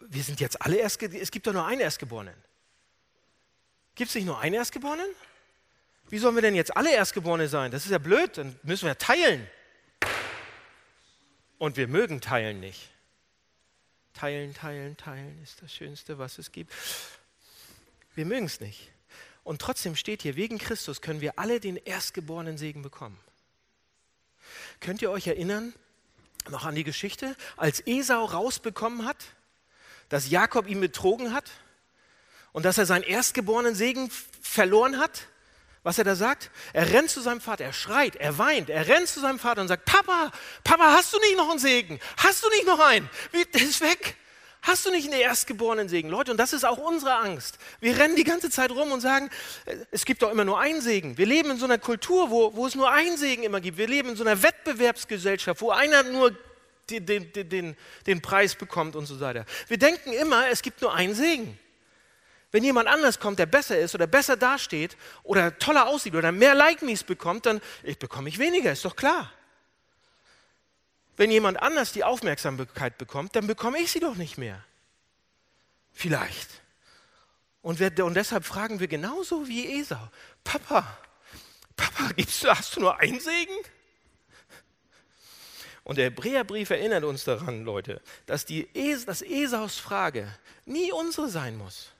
[0.00, 2.34] wir sind jetzt alle Erstgeborene, es gibt doch nur einen Erstgeborenen.
[3.94, 5.08] Gibt es nicht nur einen Erstgeborenen?
[6.08, 7.70] Wie sollen wir denn jetzt alle Erstgeborene sein?
[7.70, 9.48] Das ist ja blöd, dann müssen wir teilen.
[11.58, 12.90] Und wir mögen teilen nicht.
[14.14, 16.72] Teilen, teilen, teilen ist das Schönste, was es gibt.
[18.14, 18.90] Wir mögen es nicht.
[19.44, 23.18] Und trotzdem steht hier, wegen Christus können wir alle den erstgeborenen Segen bekommen.
[24.80, 25.74] Könnt ihr euch erinnern,
[26.48, 29.16] noch an die Geschichte, als Esau rausbekommen hat,
[30.08, 31.44] dass Jakob ihn betrogen hat
[32.52, 34.10] und dass er seinen erstgeborenen Segen
[34.40, 35.26] verloren hat?
[35.82, 36.50] Was er da sagt?
[36.72, 39.68] Er rennt zu seinem Vater, er schreit, er weint, er rennt zu seinem Vater und
[39.68, 40.30] sagt, Papa,
[40.64, 41.98] Papa, hast du nicht noch einen Segen?
[42.18, 43.08] Hast du nicht noch einen?
[43.32, 44.16] Der ist weg.
[44.62, 46.10] Hast du nicht einen erstgeborenen Segen?
[46.10, 47.58] Leute, und das ist auch unsere Angst.
[47.80, 49.30] Wir rennen die ganze Zeit rum und sagen,
[49.64, 51.16] äh, es gibt doch immer nur einen Segen.
[51.16, 53.78] Wir leben in so einer Kultur, wo, wo es nur einen Segen immer gibt.
[53.78, 56.36] Wir leben in so einer Wettbewerbsgesellschaft, wo einer nur
[56.90, 59.46] den, den, den, den Preis bekommt und so weiter.
[59.68, 61.58] Wir denken immer, es gibt nur einen Segen.
[62.52, 66.54] Wenn jemand anders kommt, der besser ist oder besser dasteht oder toller aussieht oder mehr
[66.54, 69.32] Like-Me's bekommt, dann ich bekomme ich weniger, ist doch klar.
[71.20, 74.64] Wenn jemand anders die Aufmerksamkeit bekommt, dann bekomme ich sie doch nicht mehr.
[75.92, 76.48] Vielleicht.
[77.60, 80.00] Und, wir, und deshalb fragen wir genauso wie Esau,
[80.44, 80.96] Papa,
[81.76, 83.52] Papa, gibst du, hast du nur einen Segen?
[85.84, 88.66] Und der Hebräerbrief erinnert uns daran, Leute, dass, die
[89.04, 90.26] dass Esaus Frage
[90.64, 91.90] nie unsere sein muss.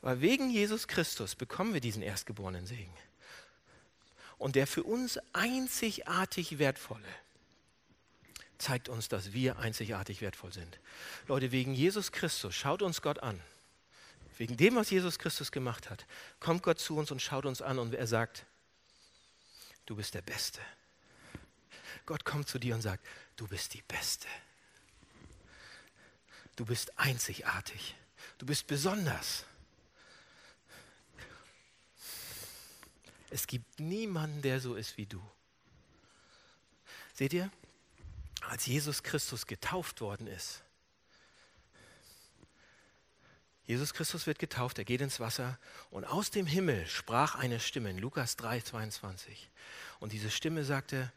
[0.00, 2.92] Weil wegen Jesus Christus bekommen wir diesen erstgeborenen Segen.
[4.36, 7.06] Und der für uns einzigartig wertvolle
[8.60, 10.78] zeigt uns, dass wir einzigartig wertvoll sind.
[11.26, 13.40] Leute, wegen Jesus Christus, schaut uns Gott an.
[14.36, 16.06] Wegen dem, was Jesus Christus gemacht hat,
[16.38, 18.46] kommt Gott zu uns und schaut uns an und er sagt,
[19.86, 20.60] du bist der Beste.
[22.06, 23.06] Gott kommt zu dir und sagt,
[23.36, 24.26] du bist die Beste.
[26.56, 27.94] Du bist einzigartig.
[28.38, 29.44] Du bist besonders.
[33.30, 35.22] Es gibt niemanden, der so ist wie du.
[37.14, 37.50] Seht ihr,
[38.48, 40.62] als Jesus Christus getauft worden ist,
[43.70, 45.56] Jesus Christus wird getauft, er geht ins Wasser
[45.92, 49.48] und aus dem Himmel sprach eine Stimme in Lukas 3, 22.
[50.00, 51.12] Und diese Stimme sagte,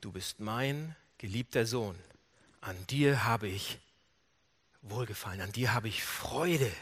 [0.00, 1.98] du bist mein geliebter Sohn,
[2.62, 3.78] an dir habe ich
[4.80, 6.72] Wohlgefallen, an dir habe ich Freude.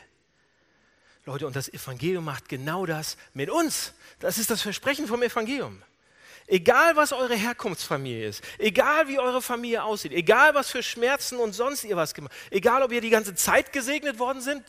[1.27, 3.93] Leute, und das Evangelium macht genau das mit uns.
[4.21, 5.83] Das ist das Versprechen vom Evangelium.
[6.51, 11.53] Egal, was eure Herkunftsfamilie ist, egal wie eure Familie aussieht, egal, was für Schmerzen und
[11.53, 14.65] sonst ihr was gemacht egal, ob ihr die ganze Zeit gesegnet worden sind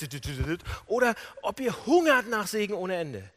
[0.86, 3.28] oder ob ihr hungert nach Segen ohne Ende.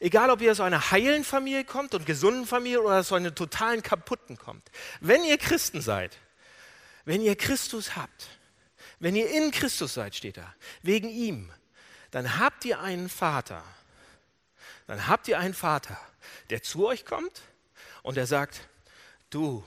[0.00, 3.80] Egal, ob ihr aus einer heilen Familie kommt und gesunden Familie oder aus einer totalen
[3.80, 4.68] kaputten kommt.
[5.00, 6.18] Wenn ihr Christen seid,
[7.04, 8.26] wenn ihr Christus habt,
[8.98, 11.48] wenn ihr in Christus seid, steht da, wegen ihm,
[12.10, 13.62] dann habt ihr einen Vater.
[14.88, 15.96] Dann habt ihr einen Vater,
[16.50, 17.42] der zu euch kommt
[18.04, 18.60] und der sagt,
[19.30, 19.64] du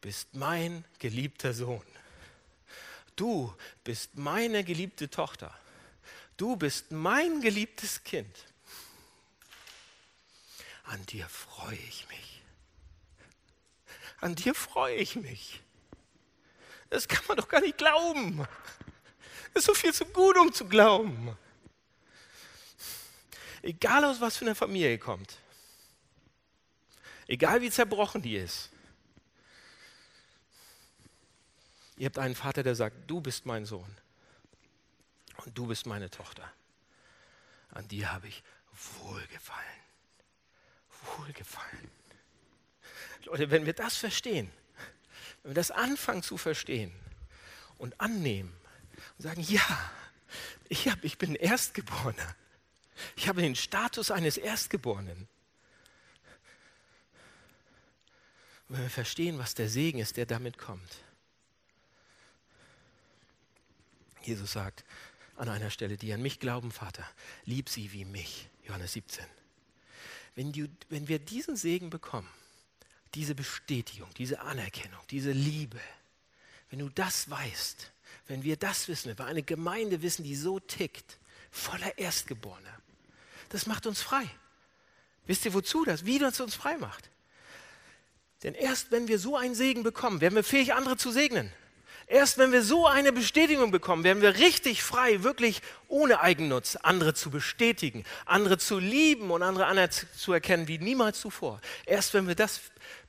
[0.00, 1.86] bist mein geliebter Sohn.
[3.14, 3.54] Du
[3.84, 5.56] bist meine geliebte Tochter.
[6.36, 8.36] Du bist mein geliebtes Kind.
[10.84, 12.42] An dir freue ich mich.
[14.20, 15.62] An dir freue ich mich.
[16.90, 18.38] Das kann man doch gar nicht glauben.
[19.54, 21.36] Das ist so viel zu gut, um zu glauben.
[23.62, 25.38] Egal aus was für einer Familie kommt.
[27.28, 28.70] Egal wie zerbrochen die ist.
[31.98, 33.94] Ihr habt einen Vater, der sagt, du bist mein Sohn
[35.44, 36.50] und du bist meine Tochter.
[37.70, 38.42] An dir habe ich
[39.00, 39.66] wohlgefallen.
[41.16, 41.90] Wohlgefallen.
[43.24, 44.50] Leute, wenn wir das verstehen,
[45.42, 46.92] wenn wir das anfangen zu verstehen
[47.76, 48.56] und annehmen
[49.18, 49.90] und sagen, ja,
[50.68, 52.36] ich, hab, ich bin Erstgeborener.
[53.16, 55.28] Ich habe den Status eines Erstgeborenen.
[58.68, 61.02] Und wenn wir verstehen, was der Segen ist, der damit kommt.
[64.22, 64.84] Jesus sagt
[65.36, 67.08] an einer Stelle, die an mich glauben, Vater,
[67.44, 68.48] lieb sie wie mich.
[68.66, 69.24] Johannes 17.
[70.34, 72.28] Wenn, du, wenn wir diesen Segen bekommen,
[73.14, 75.80] diese Bestätigung, diese Anerkennung, diese Liebe,
[76.70, 77.90] wenn du das weißt,
[78.26, 81.18] wenn wir das wissen, wenn wir eine Gemeinde wissen, die so tickt,
[81.50, 82.82] voller Erstgeborener,
[83.48, 84.28] das macht uns frei.
[85.26, 86.04] Wisst ihr, wozu das?
[86.04, 87.10] Wie das uns frei macht?
[88.42, 91.52] Denn erst wenn wir so einen Segen bekommen, werden wir fähig, andere zu segnen.
[92.06, 97.12] Erst wenn wir so eine Bestätigung bekommen, werden wir richtig frei, wirklich ohne Eigennutz, andere
[97.12, 101.60] zu bestätigen, andere zu lieben und andere anzuerkennen wie niemals zuvor.
[101.84, 102.60] Erst wenn wir das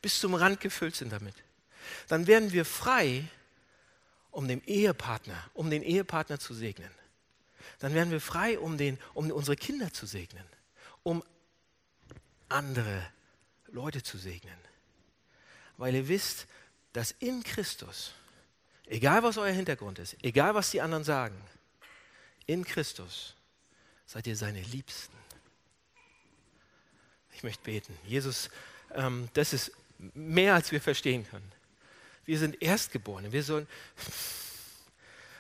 [0.01, 1.35] bis zum Rand gefüllt sind damit,
[2.09, 3.23] dann werden wir frei,
[4.31, 6.89] um den Ehepartner, um den Ehepartner zu segnen
[7.79, 10.43] dann werden wir frei, um, den, um unsere Kinder zu segnen,
[11.03, 11.23] um
[12.49, 13.05] andere
[13.67, 14.57] Leute zu segnen.
[15.79, 16.45] Weil ihr wisst,
[16.93, 18.11] dass in Christus,
[18.89, 21.39] Egal was euer Hintergrund ist, egal was die anderen sagen,
[22.47, 23.35] in Christus
[24.07, 25.15] seid ihr seine Liebsten.
[27.33, 27.95] Ich möchte beten.
[28.03, 28.49] Jesus,
[28.95, 31.51] ähm, das ist mehr, als wir verstehen können.
[32.25, 33.31] Wir sind Erstgeborene.
[33.31, 33.67] Wir sollen,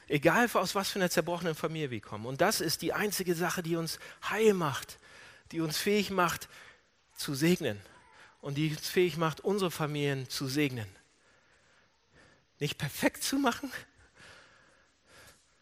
[0.07, 2.27] egal aus was für einer zerbrochenen Familie wir kommen.
[2.27, 3.97] Und das ist die einzige Sache, die uns
[4.29, 4.99] heil macht,
[5.51, 6.47] die uns fähig macht
[7.17, 7.81] zu segnen
[8.41, 10.87] und die uns fähig macht, unsere Familien zu segnen.
[12.59, 13.71] Nicht perfekt zu machen,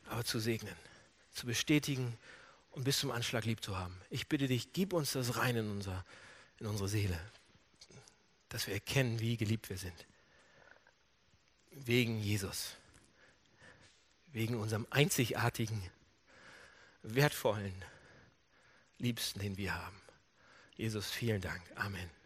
[0.05, 0.75] aber zu segnen,
[1.34, 2.17] zu bestätigen
[2.71, 3.99] und bis zum Anschlag lieb zu haben.
[4.09, 6.05] Ich bitte dich, gib uns das rein in, unser,
[6.59, 7.19] in unsere Seele,
[8.49, 10.05] dass wir erkennen, wie geliebt wir sind.
[11.71, 12.75] Wegen Jesus,
[14.32, 15.82] wegen unserem einzigartigen,
[17.03, 17.75] wertvollen,
[18.97, 20.01] liebsten, den wir haben.
[20.75, 21.61] Jesus, vielen Dank.
[21.75, 22.16] Amen.